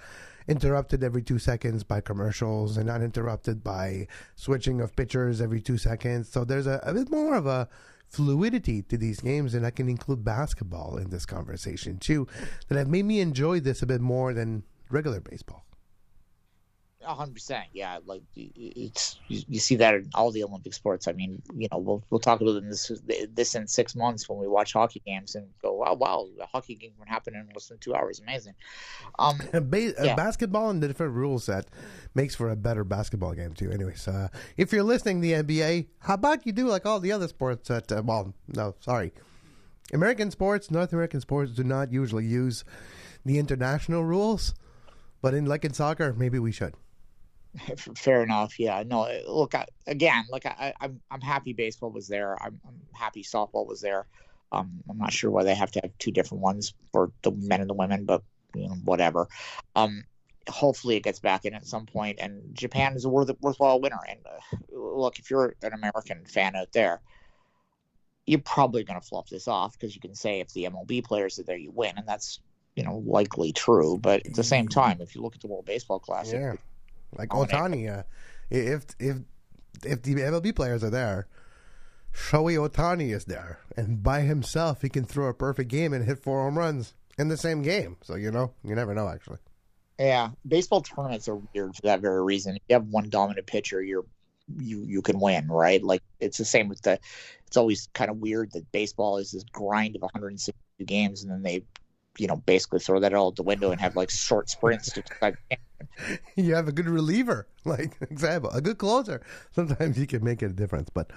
interrupted 0.51 1.05
every 1.05 1.23
two 1.23 1.39
seconds 1.39 1.85
by 1.85 2.01
commercials 2.01 2.77
and 2.77 2.87
not 2.87 3.03
interrupted 3.03 3.63
by 3.63 4.09
switching 4.35 4.81
of 4.81 4.97
pitchers 4.97 5.41
every 5.41 5.61
two 5.61 5.79
seconds. 5.79 6.29
So 6.29 6.45
there's 6.45 6.67
a, 6.67 6.81
a 6.83 6.93
bit 6.93 7.11
more 7.11 7.37
of 7.37 7.47
a 7.47 7.69
fluidity 8.09 8.83
to 8.83 8.99
these 8.99 9.21
games, 9.21 9.55
and 9.55 9.65
I 9.65 9.71
can 9.71 9.89
include 9.89 10.25
basketball 10.25 10.97
in 10.97 11.11
this 11.11 11.25
conversation 11.25 11.99
too, 11.99 12.27
that 12.69 12.77
have 12.77 12.89
made 12.89 13.05
me 13.05 13.21
enjoy 13.21 13.61
this 13.61 13.81
a 13.81 13.87
bit 13.87 14.01
more 14.01 14.35
than 14.35 14.65
regular 14.91 15.21
baseball 15.21 15.65
hundred 17.03 17.35
percent. 17.35 17.67
Yeah, 17.73 17.99
like 18.05 18.23
it's 18.35 19.19
you, 19.29 19.43
you, 19.49 19.59
see 19.59 19.77
that 19.77 19.95
in 19.95 20.11
all 20.15 20.31
the 20.31 20.45
Olympic 20.45 20.75
sports. 20.75 21.09
I 21.09 21.13
mean, 21.13 21.41
you 21.55 21.69
know, 21.73 21.79
we'll 21.79 22.03
we'll 22.11 22.21
talk 22.21 22.41
about 22.41 22.63
this 22.63 22.93
this 23.35 23.55
in 23.55 23.67
six 23.67 23.97
months 23.97 24.29
when 24.29 24.39
we 24.39 24.47
watch 24.47 24.73
hockey 24.75 25.03
games 25.07 25.35
and 25.35 25.47
go, 25.63 25.73
wow, 25.73 25.95
wow, 25.95 26.29
the 26.37 26.47
hockey 26.47 26.75
game 26.75 26.93
can 26.99 27.07
happen 27.07 27.35
in 27.35 27.49
less 27.55 27.69
than 27.69 27.79
two 27.79 27.95
hours. 27.95 28.21
Amazing. 28.21 28.55
Um, 29.19 29.39
ba- 29.53 29.95
yeah. 30.03 30.15
basketball 30.15 30.71
and 30.71 30.83
the 30.83 30.89
different 30.89 31.15
rule 31.15 31.39
set 31.39 31.67
makes 32.15 32.35
for 32.35 32.51
a 32.51 32.57
better 32.57 32.85
basketball 32.85 33.33
game 33.33 33.55
too. 33.55 33.71
Anyways, 33.71 34.07
uh, 34.07 34.29
if 34.57 34.73
you're 34.73 34.83
listening 34.83 35.23
to 35.23 35.29
the 35.29 35.43
NBA, 35.43 35.87
how 36.01 36.15
about 36.15 36.47
you 36.47 36.53
do 36.53 36.67
like 36.67 36.85
all 36.85 37.01
the 37.01 37.13
other 37.13 37.29
sports? 37.29 37.69
That 37.69 37.91
uh, 37.91 38.03
well, 38.05 38.35
no, 38.49 38.75
sorry, 38.81 39.13
American 39.93 40.31
sports, 40.31 40.71
North 40.71 40.93
American 40.93 41.21
sports 41.21 41.53
do 41.53 41.65
not 41.65 41.93
usually 41.93 42.27
use 42.27 42.65
the 43.25 43.39
international 43.39 44.05
rules. 44.05 44.55
But 45.23 45.35
in 45.35 45.47
like 45.47 45.65
in 45.65 45.75
soccer, 45.75 46.15
maybe 46.15 46.39
we 46.39 46.53
should. 46.53 46.75
Fair 47.97 48.23
enough. 48.23 48.59
Yeah. 48.59 48.83
No. 48.87 49.09
Look. 49.29 49.55
I, 49.55 49.67
again, 49.87 50.25
like 50.31 50.47
I, 50.47 50.73
I'm, 50.81 51.01
I'm 51.11 51.21
happy 51.21 51.53
baseball 51.53 51.91
was 51.91 52.09
there. 52.09 52.41
I'm, 52.43 52.61
I'm 52.67 52.81
happy 52.93 53.23
softball 53.23 53.67
was 53.67 53.81
there. 53.81 54.07
Um, 54.53 54.83
I'm 54.89 54.99
not 54.99 55.13
sure 55.13 55.31
why 55.31 55.45
they 55.45 55.55
have 55.55 55.71
to 55.73 55.81
have 55.83 55.97
two 55.99 56.11
different 56.11 56.43
ones 56.43 56.75
for 56.93 57.13
the 57.23 57.31
men 57.31 57.61
and 57.61 57.71
the 57.71 57.75
women, 57.75 58.05
but 58.05 58.23
you 58.55 58.69
know, 58.69 58.75
whatever. 58.85 59.29
Um, 59.77 60.05
hopefully 60.49 60.97
it 60.97 61.05
gets 61.05 61.21
back 61.21 61.45
in 61.45 61.55
at 61.55 61.67
some 61.67 61.87
point, 61.87 62.19
and 62.21 62.43
Japan 62.53 62.95
is 62.95 63.05
a 63.05 63.09
worth, 63.09 63.31
worthwhile 63.41 63.81
winner. 63.81 64.01
And 64.09 64.19
uh, 64.27 64.57
look, 64.77 65.19
if 65.19 65.31
you're 65.31 65.55
an 65.63 65.73
American 65.73 66.25
fan 66.25 66.57
out 66.57 66.73
there, 66.73 67.01
you're 68.27 68.41
probably 68.41 68.83
going 68.83 69.01
to 69.01 69.07
flop 69.07 69.29
this 69.29 69.47
off 69.47 69.79
because 69.79 69.95
you 69.95 70.01
can 70.01 70.15
say 70.15 70.41
if 70.41 70.53
the 70.53 70.65
MLB 70.65 71.05
players 71.05 71.39
are 71.39 71.45
there, 71.45 71.57
you 71.57 71.71
win, 71.71 71.95
and 71.97 72.07
that's 72.07 72.41
you 72.75 72.83
know 72.83 73.03
likely 73.07 73.53
true. 73.53 73.99
But 73.99 74.27
at 74.27 74.35
the 74.35 74.45
same 74.45 74.67
time, 74.69 75.01
if 75.01 75.15
you 75.15 75.23
look 75.23 75.37
at 75.37 75.41
the 75.41 75.49
World 75.49 75.67
Baseball 75.67 76.01
Classic, 76.01 76.41
yeah 76.41 76.55
like 77.17 77.31
Otani, 77.31 77.99
uh, 77.99 78.03
if 78.51 78.87
if 78.99 79.19
if 79.85 80.03
the 80.03 80.15
MLB 80.15 80.55
players 80.55 80.85
are 80.85 80.91
there, 80.91 81.27
Shohei 82.15 82.69
Otani 82.69 83.15
is 83.15 83.25
there, 83.25 83.61
and 83.77 84.03
by 84.03 84.21
himself 84.21 84.83
he 84.83 84.89
can 84.89 85.05
throw 85.05 85.29
a 85.29 85.35
perfect 85.35 85.71
game 85.71 85.93
and 85.93 86.05
hit 86.05 86.19
four 86.19 86.43
home 86.43 86.59
runs 86.59 86.95
in 87.19 87.29
the 87.29 87.37
same 87.37 87.63
game. 87.63 87.97
So 88.03 88.15
you 88.15 88.31
know, 88.31 88.53
you 88.65 88.75
never 88.75 88.95
know 88.95 89.09
actually. 89.09 89.39
Yeah, 89.99 90.31
baseball 90.49 90.81
tournaments 90.81 91.29
are 91.29 91.37
weird 91.37 91.77
for 91.77 91.83
that 91.83 92.01
very 92.01 92.23
reason. 92.23 92.57
If 92.57 92.63
you 92.69 92.75
have 92.75 92.87
one 92.87 93.11
dominant 93.11 93.47
pitcher, 93.47 93.83
you're 93.83 94.07
you 94.59 94.85
you 94.85 95.03
can 95.03 95.21
win, 95.21 95.49
right? 95.49 95.83
Like 95.83 96.03
it's 96.21 96.39
the 96.39 96.45
same 96.45 96.69
with 96.69 96.83
the. 96.83 96.99
It's 97.47 97.57
always 97.57 97.89
kind 97.95 98.11
of 98.11 98.19
weird 98.19 98.53
that 98.53 98.71
baseball 98.73 99.19
is 99.19 99.33
this 99.33 99.45
grind 99.53 99.97
of 99.97 100.03
162 100.03 100.85
games, 100.85 101.23
and 101.23 101.33
then 101.33 101.43
they, 101.43 101.65
you 102.19 102.27
know, 102.27 102.37
basically 102.37 102.81
throw 102.81 103.01
that 103.01 103.15
all 103.15 103.29
out 103.29 103.37
the 103.37 103.43
window 103.43 103.71
and 103.71 103.81
have 103.81 103.97
like 103.97 104.11
short 104.11 104.51
sprints 104.51 104.93
to 104.93 105.03
you 106.37 106.55
have 106.55 106.69
a 106.69 106.73
good 106.73 106.89
reliever, 106.89 107.47
like 107.65 107.97
example, 108.11 108.51
a 108.51 108.61
good 108.61 108.79
closer. 108.79 109.23
Sometimes 109.53 109.99
you 109.99 110.07
can 110.07 110.25
make 110.25 110.43
a 110.43 110.49
difference. 110.49 110.91
But 110.91 111.11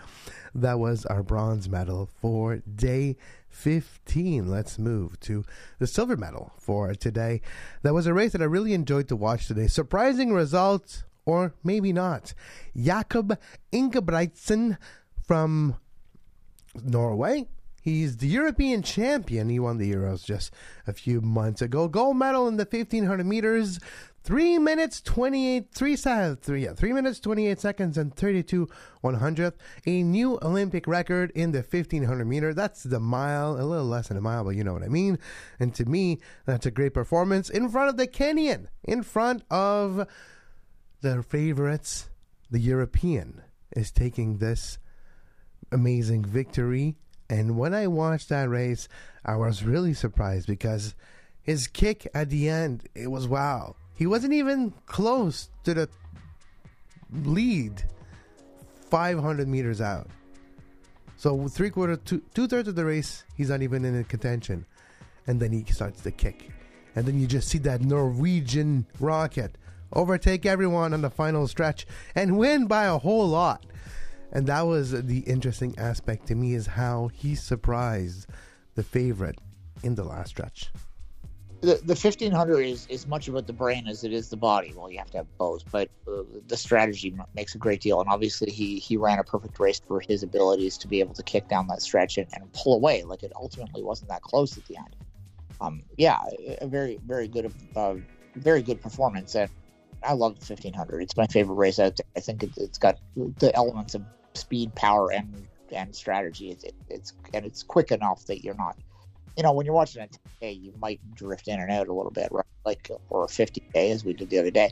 that 0.55 0.79
was 0.79 1.05
our 1.05 1.23
bronze 1.23 1.69
medal 1.69 2.09
for 2.21 2.57
day 2.57 3.17
15. 3.49 4.49
Let's 4.49 4.79
move 4.79 5.19
to 5.21 5.43
the 5.79 5.87
silver 5.87 6.17
medal 6.17 6.53
for 6.57 6.93
today. 6.95 7.41
That 7.81 7.93
was 7.93 8.07
a 8.07 8.13
race 8.13 8.31
that 8.33 8.41
I 8.41 8.45
really 8.45 8.73
enjoyed 8.73 9.07
to 9.09 9.15
watch 9.15 9.47
today. 9.47 9.67
Surprising 9.67 10.33
results, 10.33 11.03
or 11.25 11.53
maybe 11.63 11.93
not. 11.93 12.33
Jakob 12.75 13.37
Ingebrigtsen 13.71 14.77
from 15.25 15.75
Norway 16.83 17.47
He's 17.83 18.17
the 18.17 18.27
European 18.27 18.81
champion. 18.81 19.49
He 19.49 19.59
won 19.59 19.77
the 19.77 19.91
Euros 19.91 20.23
just 20.23 20.53
a 20.87 20.93
few 20.93 21.19
months 21.19 21.61
ago. 21.61 21.89
Gold 21.89 22.15
medal 22.15 22.47
in 22.47 22.55
the 22.55 22.63
1500 22.63 23.25
meters. 23.25 23.77
Three 24.23 24.57
minutes, 24.57 25.01
28, 25.01 25.69
three, 25.73 25.97
three, 25.97 26.63
yeah, 26.63 26.73
three 26.73 26.93
minutes, 26.93 27.19
28 27.19 27.59
seconds 27.59 27.97
and 27.97 28.15
32 28.15 28.69
one 29.01 29.15
hundredth. 29.15 29.57
A 29.85 30.01
new 30.01 30.39
Olympic 30.41 30.87
record 30.87 31.29
in 31.35 31.51
the 31.51 31.57
1500 31.57 32.23
meter. 32.23 32.53
That's 32.53 32.83
the 32.83 33.01
mile, 33.01 33.59
a 33.59 33.65
little 33.65 33.85
less 33.85 34.07
than 34.07 34.15
a 34.15 34.21
mile, 34.21 34.45
but 34.45 34.55
you 34.55 34.63
know 34.63 34.71
what 34.71 34.83
I 34.83 34.87
mean. 34.87 35.19
And 35.59 35.75
to 35.75 35.83
me, 35.83 36.21
that's 36.45 36.65
a 36.65 36.71
great 36.71 36.93
performance 36.93 37.49
in 37.49 37.67
front 37.67 37.89
of 37.89 37.97
the 37.97 38.07
Kenyan, 38.07 38.67
in 38.85 39.03
front 39.03 39.43
of 39.51 40.07
their 41.01 41.21
favorites. 41.21 42.09
The 42.49 42.61
European 42.61 43.41
is 43.75 43.91
taking 43.91 44.37
this 44.37 44.77
amazing 45.69 46.23
victory. 46.23 46.95
And 47.29 47.57
when 47.57 47.73
I 47.73 47.87
watched 47.87 48.29
that 48.29 48.49
race, 48.49 48.87
I 49.25 49.35
was 49.35 49.63
really 49.63 49.93
surprised 49.93 50.47
because 50.47 50.95
his 51.41 51.67
kick 51.67 52.07
at 52.13 52.29
the 52.29 52.49
end, 52.49 52.87
it 52.93 53.09
was 53.09 53.27
wow 53.27 53.75
he 53.95 54.07
wasn't 54.07 54.33
even 54.33 54.73
close 54.85 55.49
to 55.63 55.73
the 55.73 55.89
lead 57.23 57.83
500 58.89 59.47
meters 59.47 59.81
out. 59.81 60.07
So 61.15 61.47
three 61.47 61.69
quarter, 61.69 61.95
two, 61.95 62.21
two 62.33 62.47
thirds 62.47 62.67
of 62.67 62.75
the 62.75 62.85
race, 62.85 63.23
he's 63.35 63.49
not 63.49 63.61
even 63.61 63.85
in 63.85 64.03
contention. 64.05 64.65
And 65.27 65.39
then 65.39 65.51
he 65.51 65.63
starts 65.71 66.01
the 66.01 66.11
kick. 66.11 66.49
And 66.95 67.05
then 67.05 67.19
you 67.19 67.27
just 67.27 67.47
see 67.47 67.59
that 67.59 67.81
Norwegian 67.81 68.85
rocket 68.99 69.57
overtake 69.93 70.45
everyone 70.45 70.93
on 70.93 71.01
the 71.01 71.09
final 71.09 71.47
stretch 71.47 71.85
and 72.15 72.37
win 72.37 72.65
by 72.65 72.85
a 72.85 72.97
whole 72.97 73.27
lot. 73.27 73.65
And 74.33 74.47
that 74.47 74.63
was 74.63 74.91
the 74.91 75.19
interesting 75.19 75.75
aspect 75.77 76.27
to 76.27 76.35
me 76.35 76.53
is 76.53 76.67
how 76.67 77.07
he 77.07 77.35
surprised 77.35 78.27
the 78.75 78.83
favorite 78.83 79.39
in 79.83 79.95
the 79.95 80.03
last 80.03 80.29
stretch 80.29 80.71
the, 81.63 81.75
the 81.75 81.95
1500 81.95 82.59
is 82.59 82.87
as 82.91 83.07
much 83.07 83.29
about 83.29 83.47
the 83.47 83.53
brain 83.53 83.87
as 83.87 84.03
it 84.03 84.11
is 84.11 84.29
the 84.29 84.35
body. 84.35 84.73
Well, 84.75 84.91
you 84.91 84.97
have 84.97 85.09
to 85.11 85.17
have 85.17 85.37
both, 85.37 85.63
but 85.71 85.89
uh, 86.05 86.23
the 86.47 86.57
strategy 86.57 87.15
makes 87.35 87.55
a 87.55 87.57
great 87.57 87.79
deal. 87.79 88.01
And 88.01 88.09
obviously, 88.09 88.51
he 88.51 88.79
he 88.79 88.97
ran 88.97 89.17
a 89.17 89.23
perfect 89.23 89.57
race 89.61 89.79
for 89.79 90.01
his 90.01 90.23
abilities 90.23 90.77
to 90.79 90.89
be 90.89 90.99
able 90.99 91.13
to 91.13 91.23
kick 91.23 91.47
down 91.47 91.67
that 91.67 91.81
stretch 91.81 92.17
and, 92.17 92.27
and 92.33 92.51
pull 92.51 92.75
away. 92.75 93.03
Like 93.03 93.23
it 93.23 93.31
ultimately 93.37 93.81
wasn't 93.81 94.09
that 94.09 94.21
close 94.21 94.57
at 94.57 94.65
the 94.65 94.75
end. 94.75 94.95
Um, 95.61 95.83
yeah, 95.97 96.19
a 96.59 96.67
very 96.67 96.99
very 97.05 97.29
good 97.29 97.53
uh, 97.77 97.95
very 98.35 98.61
good 98.61 98.81
performance. 98.81 99.33
And 99.33 99.49
I 100.03 100.11
love 100.11 100.37
the 100.39 100.45
1500. 100.45 101.01
It's 101.01 101.15
my 101.15 101.27
favorite 101.27 101.55
race 101.55 101.79
out 101.79 101.95
there. 101.95 102.05
I 102.17 102.19
think 102.19 102.43
it, 102.43 102.51
has 102.57 102.77
got 102.77 102.99
the 103.15 103.55
elements 103.55 103.95
of 103.95 104.03
speed, 104.35 104.73
power, 104.75 105.11
and 105.11 105.47
and 105.71 105.95
strategy. 105.95 106.51
It's 106.51 106.63
it, 106.63 106.75
it's 106.89 107.13
and 107.33 107.45
it's 107.45 107.63
quick 107.63 107.91
enough 107.91 108.25
that 108.25 108.43
you're 108.43 108.55
not 108.55 108.77
you 109.37 109.43
know, 109.43 109.51
when 109.51 109.65
you're 109.65 109.75
watching 109.75 110.01
a 110.01 110.07
10K, 110.07 110.61
you 110.61 110.73
might 110.79 110.99
drift 111.15 111.47
in 111.47 111.59
and 111.59 111.71
out 111.71 111.87
a 111.87 111.93
little 111.93 112.11
bit, 112.11 112.29
right? 112.31 112.45
Like, 112.65 112.91
or 113.09 113.23
a 113.23 113.27
50K 113.27 113.91
as 113.91 114.05
we 114.05 114.13
did 114.13 114.29
the 114.29 114.39
other 114.39 114.51
day. 114.51 114.71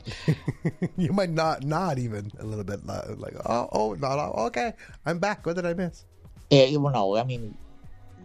you 0.96 1.12
might 1.12 1.30
not, 1.30 1.64
not 1.64 1.98
even 1.98 2.30
a 2.38 2.44
little 2.44 2.64
bit 2.64 2.86
like, 2.86 3.34
oh, 3.44 3.68
oh, 3.72 3.94
not 3.94 4.18
okay. 4.18 4.72
I'm 5.04 5.18
back. 5.18 5.44
What 5.44 5.56
did 5.56 5.66
I 5.66 5.74
miss? 5.74 6.04
Yeah, 6.50 6.76
well, 6.76 6.92
no, 6.92 7.16
I 7.16 7.24
mean, 7.24 7.56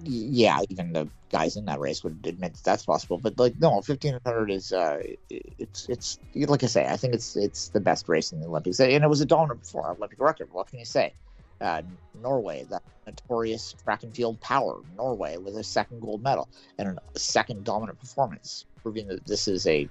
yeah, 0.04 0.60
even 0.70 0.94
the 0.94 1.10
guys 1.30 1.56
in 1.56 1.66
that 1.66 1.80
race 1.80 2.04
would 2.04 2.26
admit 2.26 2.54
that 2.54 2.64
that's 2.64 2.86
possible. 2.86 3.18
But 3.18 3.40
like, 3.40 3.60
no, 3.60 3.72
1500 3.72 4.52
is, 4.52 4.72
uh, 4.72 5.02
it's, 5.30 5.90
it's 5.90 6.20
like 6.36 6.64
I 6.64 6.68
say, 6.68 6.86
I 6.86 6.98
think 6.98 7.16
it's, 7.16 7.36
it's 7.36 7.70
the 7.70 7.80
best 7.80 8.08
race 8.08 8.32
in 8.32 8.42
the 8.42 8.48
Olympics, 8.48 8.80
and 8.80 9.04
it 9.04 9.08
was 9.08 9.22
a 9.22 9.26
dominant 9.26 9.62
before 9.62 9.90
Olympic 9.90 10.20
record. 10.20 10.50
What 10.52 10.68
can 10.68 10.80
you 10.80 10.86
say? 10.86 11.14
Uh, 11.62 11.82
Norway, 12.22 12.66
that 12.70 12.84
notorious 13.06 13.76
track 13.84 14.04
and 14.04 14.16
field 14.16 14.40
power, 14.42 14.82
Norway, 14.96 15.38
with 15.38 15.58
a 15.58 15.64
second 15.64 16.02
gold 16.02 16.22
medal 16.22 16.50
and 16.78 17.00
a 17.16 17.20
second 17.20 17.64
dominant 17.64 18.00
performance, 18.00 18.66
proving 18.82 19.08
that 19.08 19.26
this 19.26 19.48
is 19.48 19.66
a 19.68 19.90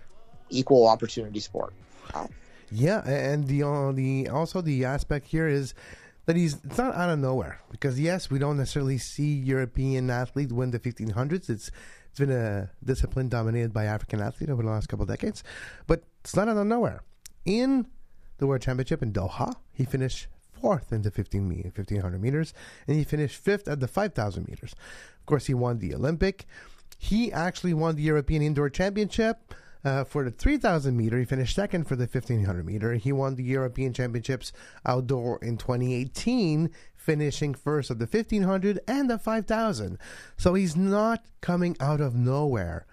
equal 0.51 0.87
opportunity 0.87 1.41
sport. 1.41 1.73
Yeah, 2.71 3.07
and 3.07 3.47
the 3.47 3.63
uh, 3.63 3.93
the 3.93 4.29
also 4.29 4.61
the 4.61 4.85
aspect 4.85 5.29
here 5.29 5.47
is 5.47 5.75
that 6.27 6.37
he's 6.37 6.57
it's 6.65 6.79
not 6.79 6.95
out 6.95 7.11
of 7.11 7.19
nowhere 7.19 7.61
because 7.71 7.99
yes, 7.99 8.31
we 8.31 8.39
don't 8.39 8.57
necessarily 8.57 8.99
see 8.99 9.35
European 9.35 10.11
athletes 10.11 10.53
win 10.53 10.73
the 10.73 10.81
1500s. 10.81 11.49
It's 11.49 11.71
it's 12.11 12.19
been 12.19 12.31
a 12.31 12.71
discipline 12.85 13.29
dominated 13.29 13.73
by 13.73 13.85
African 13.85 14.21
athletes 14.21 14.51
over 14.51 14.63
the 14.63 14.69
last 14.69 14.89
couple 14.89 15.05
of 15.05 15.09
decades, 15.09 15.45
but 15.87 16.03
it's 16.21 16.35
not 16.35 16.49
out 16.49 16.57
of 16.57 16.67
nowhere. 16.67 17.03
In 17.45 17.87
the 18.39 18.47
World 18.47 18.63
Championship 18.63 19.03
in 19.03 19.13
Doha, 19.13 19.55
he 19.73 19.85
finished 19.85 20.27
fourth 20.61 20.93
in 20.93 21.03
the 21.03 21.11
15 21.11 21.49
me- 21.49 21.63
1500 21.75 22.21
meters, 22.21 22.55
and 22.87 22.97
he 22.97 23.05
finished 23.05 23.37
fifth 23.37 23.69
at 23.69 23.81
the 23.81 23.89
5000 23.89 24.49
meters. 24.49 24.75
Of 25.21 25.27
course, 25.27 25.47
he 25.47 25.55
won 25.55 25.79
the 25.79 25.95
Olympic. 25.95 26.47
He 26.99 27.33
actually 27.33 27.75
won 27.75 27.97
the 27.97 28.03
European 28.03 28.43
Indoor 28.43 28.71
Championship. 28.71 29.55
Uh, 29.85 30.03
for 30.03 30.25
the 30.25 30.31
3000 30.33 30.97
meter, 30.97 31.19
he 31.19 31.25
finished 31.25 31.55
second 31.55 31.85
for 31.85 31.95
the 31.95 32.07
1500 32.07 32.67
meter. 32.67 32.95
He 32.95 33.13
won 33.13 33.37
the 33.37 33.45
European 33.45 33.93
Championships 33.93 34.53
outdoor 34.85 35.39
in 35.43 35.57
2018, 35.59 36.71
finishing 36.97 37.55
first 37.55 37.91
at 37.91 38.01
the 38.01 38.07
1500 38.07 38.81
and 38.89 39.09
the 39.09 39.19
5000. 39.19 39.97
So 40.37 40.55
he's 40.55 40.75
not 40.75 41.25
coming 41.41 41.77
out 41.79 42.01
of 42.01 42.17
nowhere, 42.17 42.85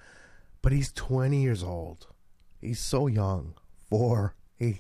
but 0.62 0.72
he's 0.72 0.92
20 0.92 1.42
years 1.42 1.64
old. 1.64 2.08
He's 2.62 2.80
so 2.80 3.08
young 3.08 3.56
for 3.90 4.36
a 4.62 4.80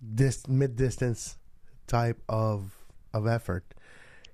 this 0.00 0.48
mid 0.48 0.76
distance 0.76 1.36
type 1.92 2.20
of 2.28 2.74
of 3.12 3.26
effort. 3.26 3.64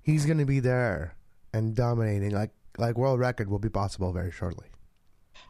He's 0.01 0.25
going 0.25 0.39
to 0.39 0.47
be 0.47 0.61
there 0.61 1.15
and 1.53 1.75
dominating 1.75 2.31
like 2.31 2.51
like 2.79 2.97
world 2.97 3.19
record 3.19 3.51
will 3.51 3.59
be 3.59 3.69
possible 3.69 4.13
very 4.13 4.31
shortly. 4.31 4.69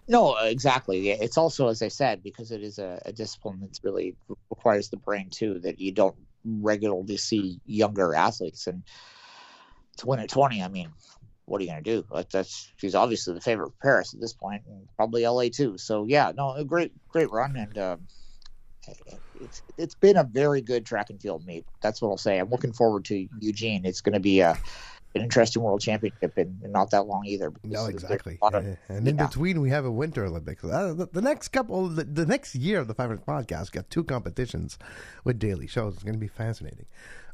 No, 0.08 0.36
exactly. 0.38 1.10
It's 1.10 1.36
also, 1.36 1.68
as 1.68 1.82
I 1.82 1.88
said, 1.88 2.22
because 2.22 2.50
it 2.50 2.62
is 2.62 2.78
a, 2.78 3.00
a 3.04 3.12
discipline 3.12 3.58
that's 3.60 3.84
really 3.84 4.16
requires 4.48 4.88
the 4.88 4.96
brain 4.96 5.28
too. 5.30 5.58
That 5.60 5.78
you 5.78 5.92
don't 5.92 6.16
regularly 6.44 7.18
see 7.18 7.60
younger 7.66 8.14
athletes, 8.14 8.66
and 8.66 8.82
to 9.98 10.06
win 10.06 10.20
at 10.20 10.30
twenty, 10.30 10.62
I 10.62 10.68
mean, 10.68 10.90
what 11.44 11.60
are 11.60 11.64
you 11.64 11.70
going 11.70 11.84
to 11.84 11.90
do? 11.90 12.24
That's 12.32 12.72
she's 12.76 12.94
obviously 12.94 13.34
the 13.34 13.42
favorite 13.42 13.68
of 13.68 13.78
Paris 13.80 14.14
at 14.14 14.20
this 14.20 14.32
point, 14.32 14.62
and 14.66 14.88
probably 14.96 15.26
LA 15.26 15.48
too. 15.52 15.76
So 15.76 16.06
yeah, 16.08 16.32
no, 16.34 16.54
a 16.54 16.64
great 16.64 16.92
great 17.08 17.30
run, 17.30 17.56
and 17.56 17.76
um, 17.76 18.00
it's 19.40 19.62
it's 19.76 19.94
been 19.94 20.16
a 20.16 20.24
very 20.24 20.60
good 20.60 20.84
track 20.86 21.10
and 21.10 21.20
field 21.20 21.46
meet. 21.46 21.64
That's 21.80 22.00
what 22.02 22.08
I'll 22.10 22.16
say. 22.18 22.38
I'm 22.38 22.50
looking 22.50 22.72
forward 22.72 23.04
to 23.06 23.28
Eugene. 23.40 23.84
It's 23.84 24.00
going 24.00 24.14
to 24.14 24.20
be 24.20 24.40
a 24.40 24.56
an 25.14 25.22
interesting 25.22 25.62
world 25.62 25.80
championship 25.80 26.36
in, 26.36 26.60
in 26.62 26.70
not 26.70 26.90
that 26.90 27.06
long 27.06 27.24
either. 27.24 27.50
No, 27.64 27.86
exactly. 27.86 28.38
of- 28.42 28.54
And 28.54 29.08
in 29.08 29.16
yeah. 29.16 29.26
between, 29.26 29.60
we 29.60 29.70
have 29.70 29.86
a 29.86 29.90
Winter 29.90 30.26
Olympics. 30.26 30.62
Uh, 30.62 30.92
the, 30.92 31.08
the 31.10 31.22
next 31.22 31.48
couple, 31.48 31.88
the, 31.88 32.04
the 32.04 32.26
next 32.26 32.54
year 32.54 32.78
of 32.78 32.88
the 32.88 32.94
Five 32.94 33.08
Minutes 33.08 33.26
Podcast, 33.26 33.72
got 33.72 33.88
two 33.90 34.04
competitions 34.04 34.78
with 35.24 35.38
daily 35.38 35.66
shows. 35.66 35.94
It's 35.94 36.02
going 36.04 36.14
to 36.14 36.20
be 36.20 36.28
fascinating. 36.28 36.84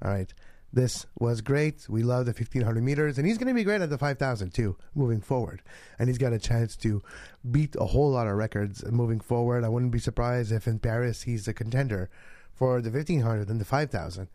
All 0.02 0.12
right. 0.12 0.32
This 0.74 1.06
was 1.16 1.40
great. 1.40 1.86
We 1.88 2.02
love 2.02 2.26
the 2.26 2.32
1500 2.32 2.82
meters, 2.82 3.16
and 3.16 3.28
he's 3.28 3.38
going 3.38 3.46
to 3.46 3.54
be 3.54 3.62
great 3.62 3.80
at 3.80 3.90
the 3.90 3.96
5000 3.96 4.52
too, 4.52 4.76
moving 4.92 5.20
forward. 5.20 5.62
And 6.00 6.08
he's 6.08 6.18
got 6.18 6.32
a 6.32 6.38
chance 6.38 6.74
to 6.78 7.00
beat 7.48 7.76
a 7.78 7.84
whole 7.84 8.10
lot 8.10 8.26
of 8.26 8.34
records 8.34 8.84
moving 8.90 9.20
forward. 9.20 9.62
I 9.62 9.68
wouldn't 9.68 9.92
be 9.92 10.00
surprised 10.00 10.50
if 10.50 10.66
in 10.66 10.80
Paris 10.80 11.22
he's 11.22 11.46
a 11.46 11.54
contender 11.54 12.10
for 12.52 12.82
the 12.82 12.90
1500 12.90 13.48
and 13.48 13.60
the 13.60 13.64
5000, 13.64 14.26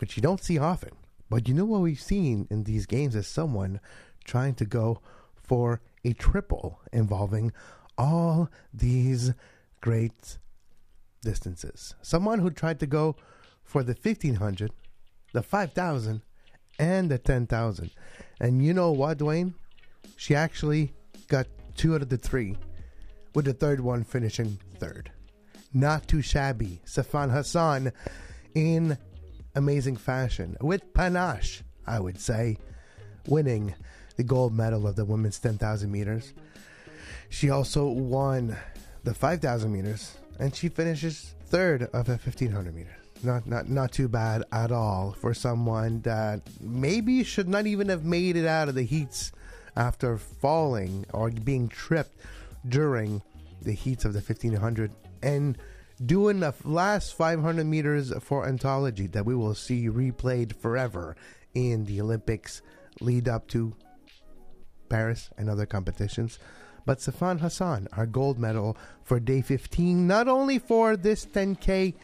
which 0.00 0.16
you 0.16 0.20
don't 0.20 0.42
see 0.42 0.58
often. 0.58 0.90
But 1.30 1.46
you 1.46 1.54
know 1.54 1.64
what 1.64 1.82
we've 1.82 2.00
seen 2.00 2.48
in 2.50 2.64
these 2.64 2.86
games 2.86 3.14
is 3.14 3.28
someone 3.28 3.78
trying 4.24 4.56
to 4.56 4.64
go 4.64 5.00
for 5.36 5.80
a 6.04 6.12
triple 6.12 6.80
involving 6.92 7.52
all 7.96 8.50
these 8.72 9.32
great 9.80 10.38
distances. 11.22 11.94
Someone 12.02 12.40
who 12.40 12.50
tried 12.50 12.80
to 12.80 12.86
go 12.86 13.14
for 13.62 13.84
the 13.84 13.94
1500, 13.94 14.72
the 15.34 15.42
5000, 15.42 16.22
and 16.78 17.10
the 17.10 17.18
10,000. 17.18 17.90
And 18.40 18.64
you 18.64 18.72
know 18.72 18.92
what, 18.92 19.18
Dwayne? 19.18 19.52
She 20.16 20.34
actually 20.34 20.92
got 21.28 21.46
two 21.76 21.94
out 21.94 22.02
of 22.02 22.08
the 22.08 22.16
three, 22.16 22.56
with 23.34 23.44
the 23.44 23.52
third 23.52 23.80
one 23.80 24.04
finishing 24.04 24.58
third. 24.78 25.10
Not 25.74 26.06
too 26.06 26.22
shabby. 26.22 26.80
Sifan 26.86 27.30
Hassan 27.30 27.92
in 28.54 28.96
amazing 29.56 29.96
fashion, 29.96 30.56
with 30.60 30.94
panache, 30.94 31.62
I 31.84 31.98
would 31.98 32.20
say, 32.20 32.56
winning 33.26 33.74
the 34.16 34.22
gold 34.22 34.54
medal 34.54 34.86
of 34.86 34.94
the 34.94 35.04
women's 35.04 35.40
10,000 35.40 35.90
meters. 35.90 36.32
She 37.28 37.50
also 37.50 37.88
won 37.88 38.56
the 39.02 39.14
5,000 39.14 39.72
meters, 39.72 40.16
and 40.38 40.54
she 40.54 40.68
finishes 40.68 41.34
third 41.46 41.82
of 41.92 42.06
the 42.06 42.12
1,500 42.12 42.72
meters. 42.72 43.03
Not, 43.22 43.46
not, 43.46 43.68
not 43.68 43.92
too 43.92 44.08
bad 44.08 44.44
at 44.52 44.70
all 44.70 45.12
for 45.12 45.32
someone 45.32 46.02
that 46.02 46.42
maybe 46.60 47.24
should 47.24 47.48
not 47.48 47.66
even 47.66 47.88
have 47.88 48.04
made 48.04 48.36
it 48.36 48.46
out 48.46 48.68
of 48.68 48.74
the 48.74 48.82
heats 48.82 49.32
after 49.76 50.18
falling 50.18 51.06
or 51.12 51.30
being 51.30 51.68
tripped 51.68 52.20
during 52.68 53.22
the 53.62 53.72
heats 53.72 54.04
of 54.04 54.12
the 54.12 54.20
1500 54.20 54.92
and 55.22 55.56
doing 56.04 56.40
the 56.40 56.54
last 56.64 57.14
500 57.16 57.64
meters 57.64 58.12
for 58.20 58.46
anthology 58.46 59.06
that 59.08 59.24
we 59.24 59.34
will 59.34 59.54
see 59.54 59.88
replayed 59.88 60.54
forever 60.54 61.16
in 61.54 61.84
the 61.84 62.00
Olympics 62.00 62.62
lead 63.00 63.28
up 63.28 63.48
to 63.48 63.74
Paris 64.88 65.30
and 65.38 65.48
other 65.48 65.66
competitions. 65.66 66.38
But 66.86 66.98
Sifan 66.98 67.40
Hassan, 67.40 67.88
our 67.92 68.06
gold 68.06 68.38
medal 68.38 68.76
for 69.02 69.18
day 69.18 69.40
15, 69.40 70.06
not 70.06 70.28
only 70.28 70.58
for 70.58 70.96
this 70.96 71.24
10K 71.24 71.94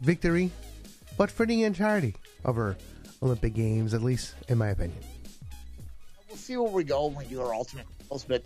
victory, 0.00 0.50
but 1.16 1.30
for 1.30 1.46
the 1.46 1.64
entirety 1.64 2.14
of 2.44 2.56
her 2.56 2.76
Olympic 3.22 3.54
Games, 3.54 3.94
at 3.94 4.02
least 4.02 4.34
in 4.48 4.58
my 4.58 4.68
opinion. 4.68 4.98
we'll 6.28 6.36
see 6.36 6.56
where 6.56 6.70
we 6.70 6.84
go 6.84 7.06
when 7.06 7.16
we 7.16 7.24
do 7.24 7.40
our 7.40 7.54
ultimate 7.54 7.86
goals, 8.08 8.24
but 8.24 8.42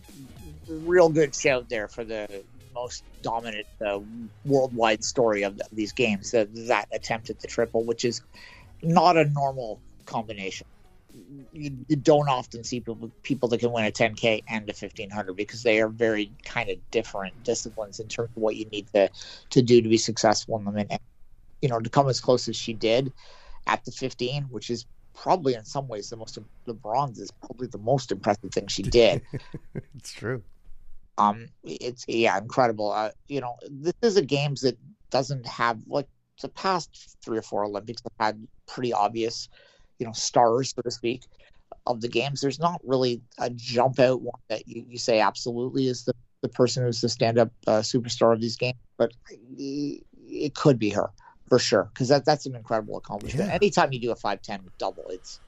real 0.69 1.09
good 1.09 1.35
shout 1.35 1.69
there 1.69 1.89
for 1.89 2.05
the 2.05 2.43
most 2.75 3.05
dominant 3.23 3.67
uh, 3.87 4.01
worldwide 4.45 5.05
story 5.05 5.45
of 5.45 5.57
th- 5.57 5.69
these 5.73 5.93
games. 5.93 6.33
That 6.33 6.49
that 6.67 6.89
attempt 6.93 7.31
at 7.31 7.41
the 7.41 7.47
triple, 7.47 7.85
which 7.85 8.05
is 8.05 8.21
not 8.83 9.17
a 9.17 9.25
normal 9.25 9.81
combination. 10.07 10.67
You, 11.53 11.71
you 11.87 11.95
don't 11.95 12.29
often 12.29 12.65
see 12.65 12.81
people 12.81 13.11
people 13.23 13.49
that 13.51 13.61
can 13.61 13.71
win 13.71 13.85
a 13.85 13.93
10k 13.93 14.43
and 14.49 14.69
a 14.69 14.75
1500 14.75 15.37
because 15.37 15.63
they 15.63 15.81
are 15.81 15.89
very 15.89 16.33
kind 16.45 16.69
of 16.71 16.79
different 16.91 17.45
disciplines 17.45 18.01
in 18.01 18.09
terms 18.09 18.31
of 18.37 18.43
what 18.43 18.57
you 18.57 18.65
need 18.67 18.89
to 18.95 19.09
to 19.51 19.63
do 19.63 19.81
to 19.81 19.89
be 19.89 19.97
successful 19.97 20.59
in 20.59 20.65
them. 20.65 20.77
And 20.77 20.99
you 21.63 21.69
know, 21.69 21.81
to 21.81 21.91
come 21.91 22.09
as 22.09 22.21
close 22.21 22.49
as 22.49 22.57
she 22.57 22.73
did 22.73 23.13
at 23.67 23.85
the 23.85 23.93
15, 23.93 24.45
which 24.45 24.71
is 24.71 24.87
probably 25.15 25.55
in 25.55 25.65
some 25.65 25.89
ways 25.89 26.11
the 26.11 26.17
most 26.17 26.39
the 26.67 26.75
bronze 26.75 27.19
is 27.19 27.31
probably 27.31 27.69
the 27.69 27.79
most 27.79 28.13
impressive 28.13 28.51
thing 28.53 28.67
she 28.67 28.83
did. 28.83 29.23
it's 29.97 30.13
true. 30.13 30.43
Um, 31.17 31.47
it's 31.63 32.05
yeah, 32.09 32.37
incredible. 32.37 32.91
Uh, 32.91 33.11
you 33.29 33.41
know, 33.41 33.57
this 33.71 33.95
is 34.03 34.17
a 34.17 34.23
games 34.23 34.61
that 34.63 34.77
doesn't 35.11 35.47
have 35.47 35.81
like 35.87 36.09
the 36.43 36.49
past 36.49 37.17
three 37.25 37.39
or 37.39 37.43
four 37.43 37.65
Olympics 37.65 38.03
have 38.03 38.27
had 38.27 38.47
pretty 38.67 38.93
obvious, 38.93 39.49
you 39.99 40.07
know, 40.07 40.13
stars 40.13 40.75
so 40.75 40.83
to 40.83 40.91
speak 40.91 41.23
of 41.87 42.01
the 42.01 42.09
games. 42.09 42.41
There's 42.41 42.59
not 42.59 42.81
really 42.85 43.23
a 43.39 43.51
jump 43.51 44.01
out 44.01 44.23
one 44.23 44.41
that 44.49 44.67
you, 44.67 44.85
you 44.89 44.99
say 44.99 45.21
absolutely 45.21 45.87
is 45.87 46.05
the 46.05 46.15
the 46.43 46.49
person 46.51 46.85
who's 46.85 47.01
the 47.01 47.09
stand 47.09 47.39
up 47.39 47.51
uh, 47.67 47.79
superstar 47.79 48.35
of 48.35 48.41
these 48.41 48.57
games, 48.57 48.77
but 48.99 49.13
it 49.57 50.55
could 50.55 50.79
be 50.79 50.91
her 50.91 51.11
for 51.49 51.59
sure 51.59 51.91
because 51.93 52.09
that 52.09 52.25
that's 52.25 52.47
an 52.47 52.55
incredible 52.55 52.97
accomplishment. 52.97 53.49
Yeah. 53.49 53.55
Anytime 53.55 53.93
you 53.93 54.01
do 54.01 54.11
a 54.13 54.17
five 54.17 54.43
ten 54.43 54.61
double, 54.79 55.05
it's 55.09 55.41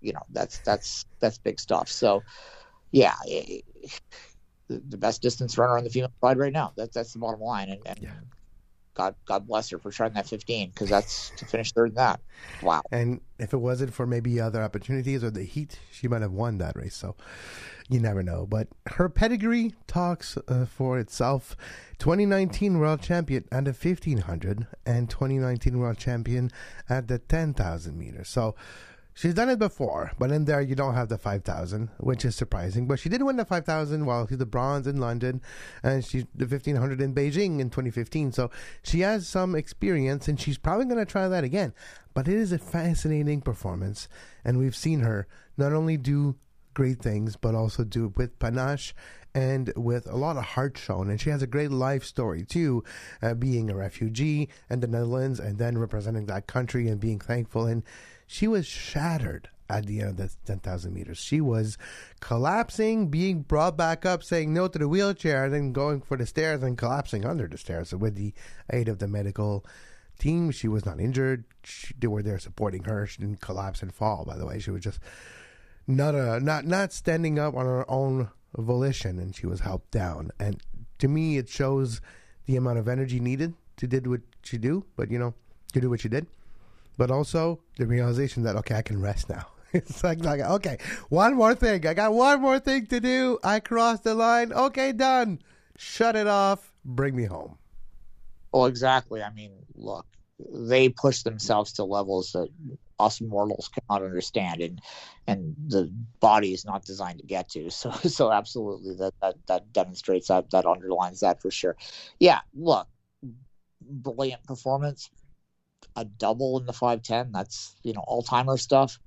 you 0.00 0.12
know 0.12 0.22
that's 0.30 0.58
that's 0.60 1.04
that's 1.20 1.38
big 1.38 1.60
stuff. 1.60 1.88
So 1.88 2.22
yeah, 2.92 3.14
it- 3.24 3.64
the, 4.68 4.82
the 4.88 4.96
best 4.96 5.22
distance 5.22 5.58
runner 5.58 5.76
on 5.76 5.84
the 5.84 5.90
female 5.90 6.12
side 6.22 6.38
right 6.38 6.52
now. 6.52 6.72
That's 6.76 6.94
that's 6.94 7.12
the 7.12 7.18
bottom 7.18 7.40
line, 7.40 7.68
and, 7.68 7.80
and 7.86 8.08
God 8.94 9.14
God 9.24 9.46
bless 9.46 9.70
her 9.70 9.78
for 9.78 9.90
trying 9.90 10.12
that 10.14 10.28
fifteen 10.28 10.70
because 10.70 10.90
that's 10.90 11.30
to 11.36 11.44
finish 11.46 11.72
third 11.72 11.90
in 11.90 11.94
that. 11.96 12.20
Wow. 12.62 12.82
And 12.90 13.20
if 13.38 13.52
it 13.52 13.58
wasn't 13.58 13.94
for 13.94 14.06
maybe 14.06 14.40
other 14.40 14.62
opportunities 14.62 15.24
or 15.24 15.30
the 15.30 15.44
heat, 15.44 15.78
she 15.90 16.08
might 16.08 16.22
have 16.22 16.32
won 16.32 16.58
that 16.58 16.76
race. 16.76 16.94
So 16.94 17.16
you 17.88 18.00
never 18.00 18.22
know. 18.22 18.46
But 18.46 18.68
her 18.86 19.08
pedigree 19.08 19.74
talks 19.86 20.38
uh, 20.48 20.66
for 20.66 20.98
itself. 20.98 21.56
2019 21.98 22.78
world 22.78 23.00
champion 23.00 23.44
at 23.52 23.64
the 23.64 23.72
1500 23.72 24.66
and 24.84 25.08
2019 25.08 25.78
world 25.78 25.98
champion 25.98 26.50
at 26.88 27.08
the 27.08 27.18
10,000 27.18 27.98
meters. 27.98 28.28
So 28.28 28.54
she's 29.14 29.34
done 29.34 29.48
it 29.48 29.58
before, 29.58 30.12
but 30.18 30.30
in 30.30 30.44
there 30.44 30.60
you 30.60 30.74
don't 30.74 30.94
have 30.94 31.08
the 31.08 31.18
5,000, 31.18 31.90
which 31.98 32.24
is 32.24 32.34
surprising. 32.36 32.86
But 32.86 32.98
she 32.98 33.08
did 33.08 33.22
win 33.22 33.36
the 33.36 33.44
5,000 33.44 34.06
while 34.06 34.26
she's 34.26 34.38
the 34.38 34.46
bronze 34.46 34.86
in 34.86 34.98
London 34.98 35.40
and 35.82 36.04
she's 36.04 36.24
the 36.34 36.46
1500 36.46 37.00
in 37.00 37.14
Beijing 37.14 37.60
in 37.60 37.70
2015. 37.70 38.32
So 38.32 38.50
she 38.82 39.00
has 39.00 39.28
some 39.28 39.54
experience 39.54 40.28
and 40.28 40.40
she's 40.40 40.58
probably 40.58 40.86
going 40.86 40.98
to 40.98 41.04
try 41.04 41.28
that 41.28 41.44
again. 41.44 41.72
But 42.14 42.28
it 42.28 42.34
is 42.34 42.52
a 42.52 42.58
fascinating 42.58 43.40
performance, 43.40 44.06
and 44.44 44.58
we've 44.58 44.76
seen 44.76 45.00
her 45.00 45.26
not 45.56 45.72
only 45.72 45.96
do 45.96 46.36
great 46.74 47.00
things, 47.00 47.36
but 47.36 47.54
also 47.54 47.84
do 47.84 48.06
it 48.06 48.16
with 48.16 48.38
panache 48.38 48.94
and 49.34 49.72
with 49.76 50.06
a 50.06 50.16
lot 50.16 50.36
of 50.36 50.44
heart 50.44 50.76
shown. 50.76 51.08
And 51.08 51.20
she 51.20 51.30
has 51.30 51.42
a 51.42 51.46
great 51.46 51.70
life 51.70 52.04
story 52.04 52.44
too, 52.44 52.84
uh, 53.22 53.34
being 53.34 53.70
a 53.70 53.74
refugee 53.74 54.48
in 54.68 54.80
the 54.80 54.86
Netherlands 54.86 55.40
and 55.40 55.58
then 55.58 55.78
representing 55.78 56.26
that 56.26 56.46
country 56.46 56.88
and 56.88 57.00
being 57.00 57.18
thankful. 57.18 57.66
And 57.66 57.82
she 58.32 58.48
was 58.48 58.66
shattered 58.66 59.50
at 59.68 59.84
the 59.84 60.00
end 60.00 60.08
of 60.08 60.16
the 60.16 60.30
10,000 60.46 60.92
meters. 60.92 61.18
She 61.18 61.40
was 61.40 61.76
collapsing, 62.20 63.08
being 63.08 63.42
brought 63.42 63.76
back 63.76 64.06
up, 64.06 64.22
saying 64.22 64.54
no 64.54 64.68
to 64.68 64.78
the 64.78 64.88
wheelchair, 64.88 65.44
and 65.44 65.54
then 65.54 65.72
going 65.72 66.00
for 66.00 66.16
the 66.16 66.24
stairs 66.24 66.62
and 66.62 66.78
collapsing 66.78 67.26
under 67.26 67.46
the 67.46 67.58
stairs. 67.58 67.90
So 67.90 67.98
with 67.98 68.14
the 68.14 68.32
aid 68.70 68.88
of 68.88 69.00
the 69.00 69.06
medical 69.06 69.66
team, 70.18 70.50
she 70.50 70.66
was 70.66 70.86
not 70.86 70.98
injured. 70.98 71.44
She, 71.62 71.92
they 71.98 72.06
were 72.06 72.22
there 72.22 72.38
supporting 72.38 72.84
her. 72.84 73.06
She 73.06 73.20
didn't 73.20 73.42
collapse 73.42 73.82
and 73.82 73.94
fall, 73.94 74.24
by 74.24 74.38
the 74.38 74.46
way. 74.46 74.58
She 74.58 74.70
was 74.70 74.82
just 74.82 74.98
not 75.86 76.14
a, 76.14 76.40
not 76.40 76.64
not 76.64 76.92
standing 76.92 77.38
up 77.38 77.54
on 77.54 77.66
her 77.66 77.90
own 77.90 78.30
volition, 78.56 79.18
and 79.18 79.36
she 79.36 79.46
was 79.46 79.60
helped 79.60 79.90
down. 79.90 80.30
And 80.40 80.62
to 81.00 81.08
me, 81.08 81.36
it 81.36 81.50
shows 81.50 82.00
the 82.46 82.56
amount 82.56 82.78
of 82.78 82.88
energy 82.88 83.20
needed 83.20 83.52
to 83.76 83.86
did 83.86 84.06
what 84.06 84.22
she 84.42 84.56
do, 84.56 84.86
but 84.96 85.10
you 85.10 85.18
know, 85.18 85.34
to 85.74 85.80
do 85.82 85.90
what 85.90 86.00
she 86.00 86.08
did. 86.08 86.26
But 87.02 87.10
also 87.10 87.58
the 87.78 87.86
realization 87.86 88.44
that 88.44 88.54
okay, 88.58 88.76
I 88.76 88.82
can 88.82 89.00
rest 89.00 89.28
now. 89.28 89.48
It's 89.72 90.04
like, 90.04 90.22
like 90.22 90.40
okay, 90.40 90.78
one 91.08 91.34
more 91.34 91.56
thing. 91.56 91.84
I 91.84 91.94
got 91.94 92.12
one 92.12 92.40
more 92.40 92.60
thing 92.60 92.86
to 92.86 93.00
do. 93.00 93.40
I 93.42 93.58
crossed 93.58 94.04
the 94.04 94.14
line. 94.14 94.52
Okay, 94.52 94.92
done. 94.92 95.40
Shut 95.76 96.14
it 96.14 96.28
off. 96.28 96.72
Bring 96.84 97.16
me 97.16 97.24
home. 97.24 97.58
Well, 98.52 98.66
exactly. 98.66 99.20
I 99.20 99.32
mean, 99.32 99.50
look, 99.74 100.06
they 100.38 100.90
push 100.90 101.24
themselves 101.24 101.72
to 101.72 101.84
levels 101.84 102.30
that 102.34 102.50
us 103.00 103.20
mortals 103.20 103.68
cannot 103.68 104.04
understand 104.04 104.60
and 104.60 104.80
and 105.26 105.56
the 105.66 105.92
body 106.20 106.52
is 106.52 106.64
not 106.64 106.84
designed 106.84 107.18
to 107.18 107.26
get 107.26 107.48
to 107.48 107.68
so 107.80 107.90
so 107.90 108.30
absolutely 108.30 108.94
that 108.94 109.14
that 109.20 109.34
that 109.48 109.72
demonstrates 109.72 110.28
that 110.28 110.48
that 110.50 110.66
underlines 110.66 111.18
that 111.18 111.42
for 111.42 111.50
sure 111.50 111.76
yeah 112.20 112.38
look 112.54 112.86
brilliant 113.80 114.44
performance 114.44 115.10
a 115.96 116.04
double 116.04 116.58
in 116.58 116.66
the 116.66 116.72
510 116.72 117.32
that's 117.32 117.76
you 117.82 117.92
know 117.92 118.04
all-timer 118.06 118.56
stuff. 118.56 118.98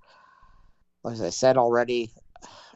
As 1.05 1.21
i 1.21 1.29
said 1.29 1.57
already 1.57 2.11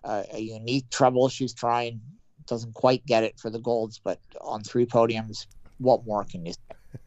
uh, 0.04 0.24
a 0.34 0.40
unique 0.40 0.90
treble 0.90 1.30
she's 1.30 1.54
trying. 1.54 2.02
Doesn't 2.48 2.74
quite 2.74 3.06
get 3.06 3.24
it 3.24 3.40
for 3.40 3.50
the 3.50 3.60
golds 3.60 4.00
but 4.04 4.20
on 4.42 4.64
three 4.64 4.86
podiums 4.86 5.46
what 5.80 6.06
more 6.06 6.24
can 6.26 6.46
you 6.46 6.54
say? 6.54 6.60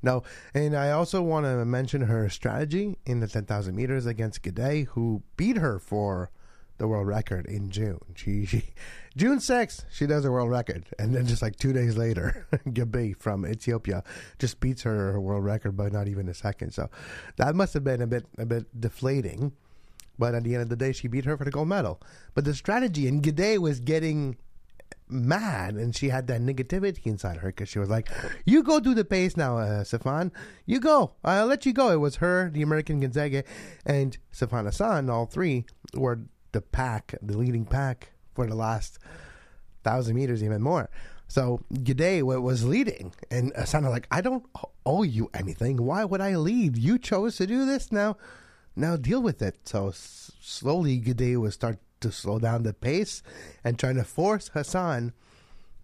No, 0.00 0.22
and 0.54 0.76
I 0.76 0.92
also 0.92 1.22
want 1.22 1.46
to 1.46 1.64
mention 1.64 2.02
her 2.02 2.28
strategy 2.28 2.98
in 3.04 3.18
the 3.18 3.26
10,000 3.26 3.74
meters 3.74 4.06
against 4.06 4.42
Gidey, 4.42 4.86
who 4.88 5.22
beat 5.36 5.56
her 5.56 5.80
for 5.80 6.30
the 6.78 6.86
world 6.86 7.06
record 7.06 7.46
in 7.46 7.70
June. 7.70 8.00
She, 8.14 8.46
she 8.46 8.62
June 9.16 9.38
6th, 9.38 9.84
she 9.90 10.06
does 10.06 10.24
a 10.24 10.30
world 10.30 10.50
record. 10.50 10.84
And 10.98 11.14
then 11.14 11.26
just 11.26 11.42
like 11.42 11.56
two 11.56 11.72
days 11.72 11.96
later, 11.96 12.46
Gidey 12.66 13.16
from 13.16 13.46
Ethiopia 13.46 14.02
just 14.38 14.60
beats 14.60 14.82
her, 14.82 15.12
her 15.12 15.20
world 15.20 15.44
record 15.44 15.76
by 15.76 15.88
not 15.88 16.08
even 16.08 16.28
a 16.28 16.34
second. 16.34 16.72
So 16.72 16.90
that 17.36 17.54
must 17.54 17.74
have 17.74 17.84
been 17.84 18.02
a 18.02 18.06
bit 18.06 18.26
a 18.38 18.46
bit 18.46 18.66
deflating. 18.78 19.52
But 20.18 20.34
at 20.34 20.44
the 20.44 20.54
end 20.54 20.62
of 20.62 20.68
the 20.70 20.76
day, 20.76 20.92
she 20.92 21.08
beat 21.08 21.26
her 21.26 21.36
for 21.36 21.44
the 21.44 21.50
gold 21.50 21.68
medal. 21.68 22.00
But 22.34 22.46
the 22.46 22.54
strategy, 22.54 23.06
and 23.06 23.22
Gidey 23.22 23.58
was 23.58 23.80
getting 23.80 24.36
mad 25.08 25.74
and 25.74 25.94
she 25.94 26.08
had 26.08 26.26
that 26.26 26.40
negativity 26.40 27.06
inside 27.06 27.36
her 27.38 27.48
because 27.48 27.68
she 27.68 27.78
was 27.78 27.88
like, 27.88 28.08
You 28.44 28.62
go 28.62 28.80
do 28.80 28.94
the 28.94 29.04
pace 29.04 29.36
now, 29.36 29.58
uh, 29.58 29.84
Sifan. 29.84 30.32
You 30.64 30.80
go. 30.80 31.12
I'll 31.24 31.46
let 31.46 31.66
you 31.66 31.72
go. 31.72 31.90
It 31.90 32.00
was 32.00 32.16
her, 32.16 32.50
the 32.52 32.62
American 32.62 33.00
Gonzaga, 33.00 33.44
and 33.84 34.16
Sifan 34.32 34.64
Hassan. 34.64 35.08
All 35.10 35.26
three 35.26 35.64
were 35.94 36.20
the 36.56 36.62
pack, 36.62 37.14
the 37.20 37.36
leading 37.36 37.66
pack 37.66 38.12
for 38.32 38.46
the 38.46 38.54
last 38.54 38.98
thousand 39.84 40.16
meters, 40.16 40.42
even 40.42 40.62
more. 40.62 40.88
So 41.28 41.60
Gidey 41.70 42.22
was 42.22 42.64
leading, 42.64 43.12
and 43.30 43.52
Hassan 43.54 43.84
like, 43.84 44.06
I 44.10 44.22
don't 44.22 44.46
owe 44.86 45.02
you 45.02 45.28
anything. 45.34 45.84
Why 45.84 46.04
would 46.06 46.22
I 46.22 46.36
lead? 46.36 46.78
You 46.78 46.98
chose 46.98 47.36
to 47.36 47.46
do 47.46 47.66
this 47.66 47.92
now. 47.92 48.16
Now 48.74 48.96
deal 48.96 49.20
with 49.20 49.42
it. 49.42 49.68
So 49.68 49.88
s- 49.88 50.32
slowly, 50.40 50.98
Gidey 50.98 51.36
would 51.38 51.52
start 51.52 51.78
to 52.00 52.10
slow 52.10 52.38
down 52.38 52.62
the 52.62 52.72
pace 52.72 53.22
and 53.62 53.78
trying 53.78 53.96
to 53.96 54.04
force 54.04 54.48
Hassan 54.48 55.12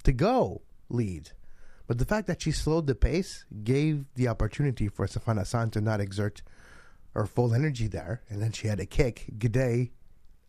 to 0.05 0.13
go 0.13 0.63
lead. 0.89 1.33
But 1.87 1.99
the 1.99 2.07
fact 2.07 2.27
that 2.29 2.41
she 2.41 2.53
slowed 2.53 2.87
the 2.87 2.95
pace 2.95 3.45
gave 3.63 4.07
the 4.15 4.29
opportunity 4.29 4.89
for 4.89 5.07
Sifan 5.07 5.39
Hassan 5.39 5.71
to 5.73 5.83
not 5.83 6.01
exert 6.01 6.41
her 7.15 7.27
full 7.27 7.53
energy 7.53 7.89
there. 7.89 8.23
And 8.31 8.41
then 8.41 8.53
she 8.53 8.69
had 8.69 8.81
a 8.81 8.87
kick. 8.87 9.27
Gidey 9.37 9.91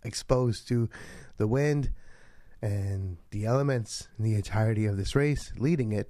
exposed 0.04 0.68
to 0.70 0.90
the 1.38 1.48
wind 1.48 1.92
and 2.62 3.18
the 3.32 3.46
elements 3.46 4.08
in 4.18 4.24
the 4.24 4.36
entirety 4.36 4.86
of 4.86 4.98
this 4.98 5.16
race, 5.16 5.52
leading 5.58 5.92
it. 5.92 6.10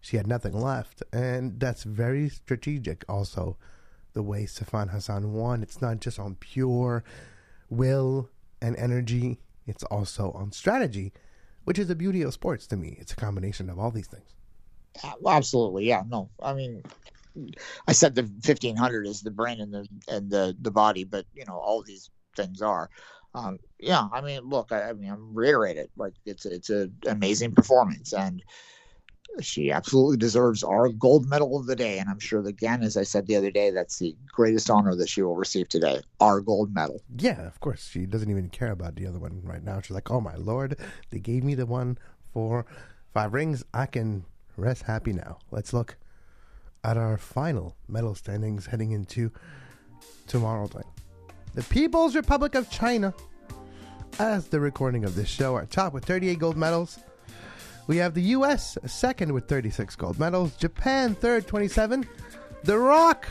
She 0.00 0.16
had 0.16 0.26
nothing 0.26 0.52
left. 0.52 1.02
And 1.12 1.58
that's 1.58 1.84
very 1.84 2.28
strategic 2.28 3.04
also, 3.08 3.56
the 4.12 4.22
way 4.22 4.44
Sifan 4.44 4.90
Hassan 4.90 5.32
won. 5.32 5.62
It's 5.62 5.80
not 5.80 6.00
just 6.00 6.18
on 6.18 6.36
pure 6.36 7.04
will 7.68 8.28
and 8.60 8.76
energy. 8.76 9.40
It's 9.66 9.84
also 9.84 10.30
on 10.32 10.52
strategy, 10.52 11.12
which 11.64 11.78
is 11.78 11.88
the 11.88 11.96
beauty 11.96 12.22
of 12.22 12.32
sports 12.32 12.66
to 12.68 12.76
me. 12.76 12.96
It's 13.00 13.12
a 13.12 13.16
combination 13.16 13.68
of 13.68 13.78
all 13.78 13.90
these 13.90 14.06
things. 14.06 14.34
Uh, 15.02 15.12
absolutely, 15.28 15.86
yeah. 15.86 16.02
No, 16.08 16.30
I 16.40 16.54
mean, 16.54 16.82
I 17.86 17.92
said 17.92 18.14
the 18.14 18.30
fifteen 18.42 18.76
hundred 18.76 19.06
is 19.06 19.22
the 19.22 19.30
brain 19.30 19.60
and 19.60 19.72
the 19.72 19.86
and 20.08 20.30
the 20.30 20.56
the 20.60 20.70
body, 20.70 21.04
but 21.04 21.26
you 21.34 21.44
know 21.44 21.58
all 21.58 21.82
these 21.82 22.10
things 22.36 22.62
are. 22.62 22.90
Um, 23.34 23.58
yeah, 23.78 24.08
I 24.12 24.20
mean, 24.20 24.40
look, 24.42 24.72
I, 24.72 24.90
I 24.90 24.92
mean, 24.94 25.10
I'm 25.10 25.34
reiterate 25.34 25.76
it. 25.76 25.90
Like 25.96 26.14
it's 26.24 26.46
it's 26.46 26.70
an 26.70 26.94
amazing 27.06 27.54
performance, 27.54 28.12
and 28.12 28.42
she 29.40 29.70
absolutely 29.70 30.16
deserves 30.16 30.62
our 30.62 30.88
gold 30.88 31.28
medal 31.28 31.58
of 31.58 31.66
the 31.66 31.76
day. 31.76 31.98
And 31.98 32.08
I'm 32.08 32.18
sure, 32.18 32.40
that, 32.42 32.48
again, 32.48 32.82
as 32.82 32.96
I 32.96 33.02
said 33.02 33.26
the 33.26 33.36
other 33.36 33.50
day, 33.50 33.70
that's 33.70 33.98
the 33.98 34.16
greatest 34.32 34.70
honor 34.70 34.94
that 34.94 35.08
she 35.08 35.20
will 35.20 35.36
receive 35.36 35.68
today 35.68 36.00
our 36.20 36.40
gold 36.40 36.74
medal. 36.74 37.02
Yeah, 37.18 37.46
of 37.46 37.60
course. 37.60 37.86
She 37.86 38.06
doesn't 38.06 38.30
even 38.30 38.48
care 38.48 38.70
about 38.70 38.96
the 38.96 39.06
other 39.06 39.18
one 39.18 39.42
right 39.44 39.62
now. 39.62 39.80
She's 39.80 39.90
like, 39.90 40.10
oh 40.10 40.20
my 40.20 40.36
lord, 40.36 40.78
they 41.10 41.18
gave 41.18 41.44
me 41.44 41.54
the 41.54 41.66
one 41.66 41.98
for 42.32 42.64
five 43.12 43.34
rings. 43.34 43.64
I 43.74 43.86
can 43.86 44.24
rest 44.56 44.84
happy 44.84 45.12
now. 45.12 45.38
Let's 45.50 45.74
look 45.74 45.96
at 46.82 46.96
our 46.96 47.18
final 47.18 47.76
medal 47.88 48.14
standings 48.14 48.66
heading 48.66 48.92
into 48.92 49.32
tomorrow 50.26 50.70
night. 50.74 50.86
The 51.56 51.62
People's 51.62 52.14
Republic 52.14 52.54
of 52.54 52.68
China, 52.68 53.14
as 54.18 54.46
the 54.46 54.60
recording 54.60 55.04
of 55.04 55.14
this 55.14 55.30
show, 55.30 55.54
are 55.54 55.64
top 55.64 55.94
with 55.94 56.04
38 56.04 56.38
gold 56.38 56.54
medals. 56.54 56.98
We 57.86 57.96
have 57.96 58.12
the 58.12 58.20
U.S. 58.22 58.76
second 58.84 59.32
with 59.32 59.48
36 59.48 59.96
gold 59.96 60.18
medals, 60.18 60.54
Japan 60.56 61.14
third, 61.14 61.46
27. 61.46 62.06
The 62.64 62.78
Rock, 62.78 63.26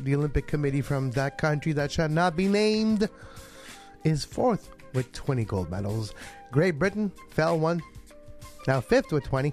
the 0.00 0.16
Olympic 0.16 0.48
Committee 0.48 0.80
from 0.80 1.12
that 1.12 1.38
country 1.38 1.70
that 1.74 1.92
shall 1.92 2.08
not 2.08 2.34
be 2.34 2.48
named, 2.48 3.08
is 4.02 4.24
fourth 4.24 4.70
with 4.92 5.12
20 5.12 5.44
gold 5.44 5.70
medals. 5.70 6.14
Great 6.50 6.72
Britain 6.72 7.12
fell 7.30 7.56
one, 7.56 7.80
now 8.66 8.80
fifth 8.80 9.12
with 9.12 9.22
20. 9.22 9.52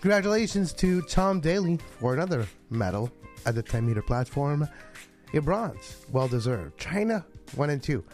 Congratulations 0.00 0.72
to 0.72 1.02
Tom 1.02 1.40
Daley 1.40 1.78
for 1.98 2.14
another 2.14 2.46
medal 2.70 3.12
at 3.44 3.54
the 3.54 3.62
10 3.62 3.84
meter 3.86 4.00
platform. 4.00 4.66
A 5.34 5.40
bronze, 5.40 5.96
well 6.10 6.28
deserved. 6.28 6.78
China, 6.78 7.24
one 7.54 7.70
and 7.70 7.82
two. 7.82 8.04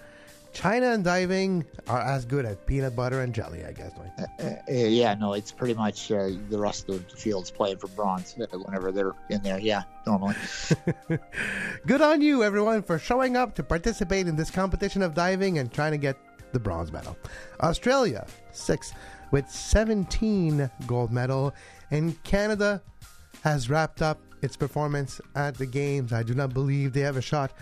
China 0.53 0.87
and 0.93 1.05
diving 1.05 1.65
are 1.89 2.01
as 2.01 2.25
good 2.25 2.45
as 2.45 2.57
peanut 2.67 2.97
butter 2.97 3.21
and 3.21 3.35
jelly, 3.35 3.65
I 3.65 3.73
guess. 3.73 3.93
Uh, 3.97 4.23
uh, 4.43 4.57
yeah, 4.69 5.15
no, 5.15 5.35
it's 5.35 5.53
pretty 5.53 5.75
much 5.75 6.11
uh, 6.11 6.31
the 6.49 6.59
rest 6.59 6.89
of 6.89 7.09
the 7.09 7.17
field's 7.17 7.51
playing 7.51 7.79
for 7.79 7.89
bronze 7.89 8.35
uh, 8.41 8.59
whenever 8.59 8.91
they're 8.91 9.15
in 9.31 9.43
there. 9.43 9.59
Yeah, 9.59 9.83
normally. 10.07 10.35
good 11.87 12.01
on 12.01 12.23
you, 12.23 12.43
everyone, 12.43 12.83
for 12.83 12.99
showing 12.99 13.37
up 13.37 13.55
to 13.57 13.63
participate 13.63 14.27
in 14.27 14.37
this 14.37 14.51
competition 14.51 15.03
of 15.03 15.15
diving 15.15 15.59
and 15.59 15.73
trying 15.73 15.93
to 15.93 15.99
get 15.99 16.17
the 16.53 16.59
bronze 16.59 16.91
medal. 16.93 17.17
Australia, 17.61 18.27
six 18.53 18.93
with 19.31 19.49
17 19.51 20.71
gold 20.87 21.13
medal, 21.13 21.55
and 21.91 22.21
Canada 22.25 22.83
has 23.43 23.69
wrapped 23.69 24.03
up 24.03 24.19
its 24.43 24.57
performance 24.57 25.21
at 25.35 25.57
the 25.57 25.67
games. 25.67 26.13
I 26.13 26.23
do 26.23 26.35
not 26.35 26.55
believe 26.55 26.93
they 26.93 27.01
have 27.01 27.17
a 27.17 27.23
shot 27.23 27.53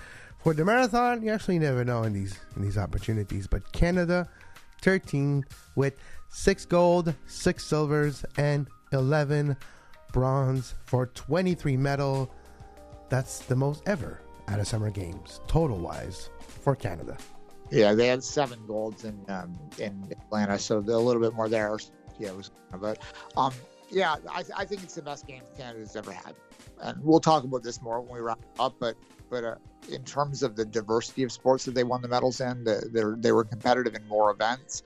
for 0.47 0.55
the 0.55 0.65
marathon, 0.65 1.25
you 1.25 1.33
actually 1.33 1.59
never 1.59 1.85
know 1.85 2.05
in 2.05 2.13
these 2.13 2.39
in 2.55 2.63
these 2.63 2.79
opportunities. 2.79 3.49
But 3.49 3.73
Canada, 3.73 4.29
13 4.83 5.45
with 5.75 5.95
six 6.29 6.65
gold, 6.65 7.13
six 7.27 7.65
silvers, 7.65 8.25
and 8.37 8.69
11 8.93 9.57
bronze 10.13 10.77
for 10.85 11.07
23 11.07 11.77
medal. 11.77 12.33
That's 13.09 13.41
the 13.41 13.57
most 13.57 13.83
ever 13.87 14.21
at 14.47 14.61
a 14.61 14.65
Summer 14.65 14.89
Games, 14.89 15.41
total 15.49 15.79
wise, 15.79 16.31
for 16.39 16.77
Canada. 16.77 17.17
Yeah, 17.73 17.95
they 17.95 18.07
had 18.07 18.23
seven 18.23 18.61
golds 18.69 19.05
in 19.05 19.21
um, 19.29 19.59
in 19.79 20.13
Atlanta, 20.13 20.61
so 20.61 20.79
a 20.79 20.81
little 20.81 21.21
bit 21.21 21.35
more 21.35 21.49
there. 21.49 21.77
Yeah, 22.21 22.29
it 22.29 22.37
was, 22.37 22.53
but 22.81 23.03
um, 23.37 23.53
Yeah, 23.91 24.17
I, 24.31 24.45
I 24.57 24.65
think 24.65 24.83
it's 24.83 24.95
the 24.95 25.03
best 25.03 25.27
game 25.27 25.43
Canada's 25.57 25.95
ever 25.95 26.13
had, 26.13 26.35
and 26.81 27.03
we'll 27.03 27.21
talk 27.21 27.45
about 27.45 27.63
this 27.63 27.81
more 27.81 28.01
when 28.01 28.15
we 28.15 28.21
wrap 28.21 28.41
up. 28.59 28.75
But 28.81 28.97
but 29.31 29.45
uh, 29.45 29.55
in 29.91 30.05
terms 30.05 30.43
of 30.43 30.57
the 30.57 30.65
diversity 30.65 31.23
of 31.23 31.31
sports 31.31 31.65
that 31.67 31.75
they 31.75 31.85
won 31.85 32.03
the 32.03 32.09
medals 32.09 32.41
in, 32.41 32.65
they 32.65 32.81
they 33.19 33.33
were 33.33 33.45
competitive 33.45 33.95
in 33.95 34.07
more 34.09 34.31
events. 34.31 34.83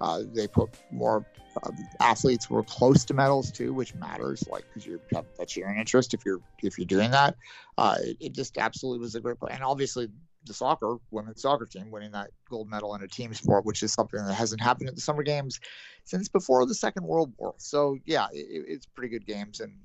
Uh, 0.00 0.22
they 0.32 0.46
put 0.46 0.68
more 0.90 1.24
uh, 1.62 1.70
athletes 2.00 2.50
were 2.50 2.62
close 2.62 3.04
to 3.06 3.14
medals 3.14 3.50
too, 3.50 3.72
which 3.72 3.94
matters, 3.94 4.44
like 4.50 4.64
because 4.68 4.86
you're 4.86 5.00
that's 5.38 5.56
your 5.56 5.68
interest 5.74 6.14
if 6.14 6.24
you're 6.24 6.40
if 6.62 6.78
you're 6.78 6.86
doing 6.86 7.10
that. 7.10 7.34
Uh, 7.78 7.96
it, 8.00 8.16
it, 8.20 8.32
just 8.32 8.58
absolutely 8.58 9.00
was 9.00 9.14
a 9.14 9.20
great 9.20 9.36
and 9.50 9.64
obviously 9.64 10.08
the 10.46 10.54
soccer 10.54 10.96
women's 11.10 11.42
soccer 11.42 11.66
team 11.66 11.90
winning 11.90 12.12
that 12.12 12.30
gold 12.48 12.68
medal 12.68 12.94
in 12.94 13.02
a 13.02 13.08
team 13.08 13.34
sport, 13.34 13.64
which 13.64 13.82
is 13.82 13.92
something 13.92 14.24
that 14.24 14.34
hasn't 14.34 14.60
happened 14.60 14.88
at 14.88 14.94
the 14.94 15.00
Summer 15.00 15.22
Games 15.22 15.60
since 16.04 16.28
before 16.28 16.66
the 16.66 16.74
Second 16.74 17.06
World 17.06 17.32
War. 17.36 17.54
So 17.58 17.96
yeah, 18.04 18.26
it, 18.32 18.64
it's 18.68 18.86
pretty 18.86 19.10
good 19.10 19.26
games, 19.26 19.60
and 19.60 19.78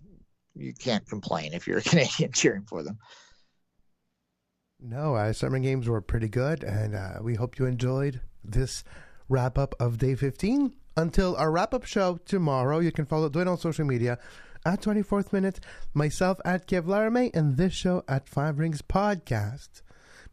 you 0.56 0.74
can't 0.74 1.08
complain 1.08 1.54
if 1.54 1.68
you're 1.68 1.80
a 1.80 1.82
Canadian 1.90 2.32
cheering 2.32 2.64
for 2.64 2.84
them. 2.84 2.98
No, 4.80 5.16
uh, 5.16 5.32
summer 5.32 5.60
games 5.60 5.88
were 5.88 6.02
pretty 6.02 6.28
good, 6.28 6.64
and 6.64 6.96
uh, 6.96 7.20
we 7.22 7.36
hope 7.36 7.60
you 7.60 7.66
enjoyed 7.66 8.22
this 8.44 8.84
wrap 9.30 9.58
up 9.58 9.76
of 9.80 10.00
day 10.00 10.16
15. 10.16 10.74
Until 10.98 11.36
our 11.38 11.52
wrap 11.52 11.74
up 11.74 11.86
show 11.86 12.20
tomorrow, 12.26 12.80
you 12.80 12.92
can 12.92 13.06
follow 13.06 13.30
Dwayne 13.30 13.48
on 13.48 13.58
social 13.58 13.86
media 13.86 14.18
at 14.66 14.82
24th 14.82 15.32
Minute, 15.32 15.60
myself 15.94 16.40
at 16.44 16.68
Kev 16.68 16.84
Laramee, 16.84 17.32
and 17.34 17.58
this 17.58 17.74
show 17.74 18.04
at 18.08 18.28
Five 18.28 18.60
Rings 18.60 18.82
Podcast. 18.82 19.82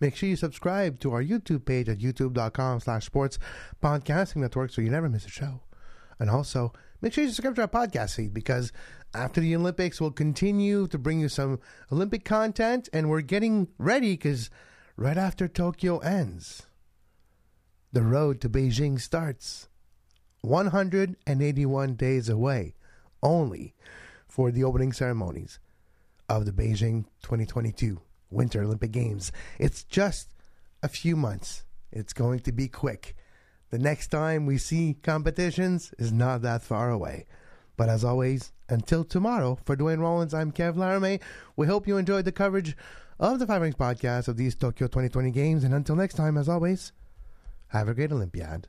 Make 0.00 0.14
sure 0.14 0.28
you 0.28 0.36
subscribe 0.36 1.00
to 1.00 1.12
our 1.12 1.22
YouTube 1.22 1.64
page 1.64 1.88
at 1.88 1.98
youtube.com 1.98 2.80
slash 2.80 3.06
sports 3.06 3.38
podcasting 3.82 4.36
network 4.36 4.70
so 4.70 4.80
you 4.80 4.90
never 4.90 5.08
miss 5.08 5.26
a 5.26 5.30
show. 5.30 5.62
And 6.20 6.30
also, 6.30 6.72
make 7.00 7.12
sure 7.12 7.24
you 7.24 7.30
subscribe 7.30 7.56
to 7.56 7.62
our 7.62 7.68
podcast 7.68 8.14
feed 8.14 8.32
because 8.32 8.72
after 9.14 9.40
the 9.40 9.56
Olympics, 9.56 10.00
we'll 10.00 10.10
continue 10.10 10.86
to 10.88 10.98
bring 10.98 11.20
you 11.20 11.28
some 11.28 11.58
Olympic 11.90 12.24
content 12.24 12.88
and 12.92 13.08
we're 13.08 13.20
getting 13.20 13.68
ready 13.78 14.12
because 14.12 14.50
right 14.96 15.16
after 15.16 15.48
Tokyo 15.48 15.98
ends, 15.98 16.66
the 17.92 18.02
road 18.02 18.40
to 18.40 18.48
Beijing 18.48 19.00
starts. 19.00 19.68
181 20.42 21.94
days 21.94 22.28
away 22.28 22.74
only 23.22 23.74
for 24.28 24.52
the 24.52 24.62
opening 24.62 24.92
ceremonies 24.92 25.58
of 26.28 26.46
the 26.46 26.52
Beijing 26.52 27.04
2022 27.22 28.00
Winter 28.30 28.62
Olympic 28.62 28.90
Games. 28.90 29.32
It's 29.58 29.84
just 29.84 30.34
a 30.82 30.88
few 30.88 31.16
months. 31.16 31.64
It's 31.90 32.12
going 32.12 32.40
to 32.40 32.52
be 32.52 32.68
quick. 32.68 33.16
The 33.70 33.78
next 33.78 34.08
time 34.08 34.46
we 34.46 34.58
see 34.58 34.96
competitions 35.02 35.92
is 35.98 36.12
not 36.12 36.42
that 36.42 36.62
far 36.62 36.90
away. 36.90 37.26
But 37.76 37.88
as 37.88 38.04
always, 38.04 38.52
until 38.68 39.04
tomorrow, 39.04 39.58
for 39.64 39.76
Dwayne 39.76 40.00
Rollins, 40.00 40.34
I'm 40.34 40.52
Kev 40.52 40.74
Laramee. 40.74 41.20
We 41.56 41.66
hope 41.66 41.86
you 41.86 41.96
enjoyed 41.96 42.24
the 42.24 42.32
coverage 42.32 42.76
of 43.20 43.38
the 43.38 43.46
Five 43.46 43.62
Rings 43.62 43.76
podcast 43.76 44.28
of 44.28 44.36
these 44.36 44.56
Tokyo 44.56 44.88
2020 44.88 45.30
Games. 45.30 45.64
And 45.64 45.74
until 45.74 45.96
next 45.96 46.14
time, 46.14 46.36
as 46.36 46.48
always, 46.48 46.92
have 47.68 47.88
a 47.88 47.94
great 47.94 48.12
Olympiad. 48.12 48.68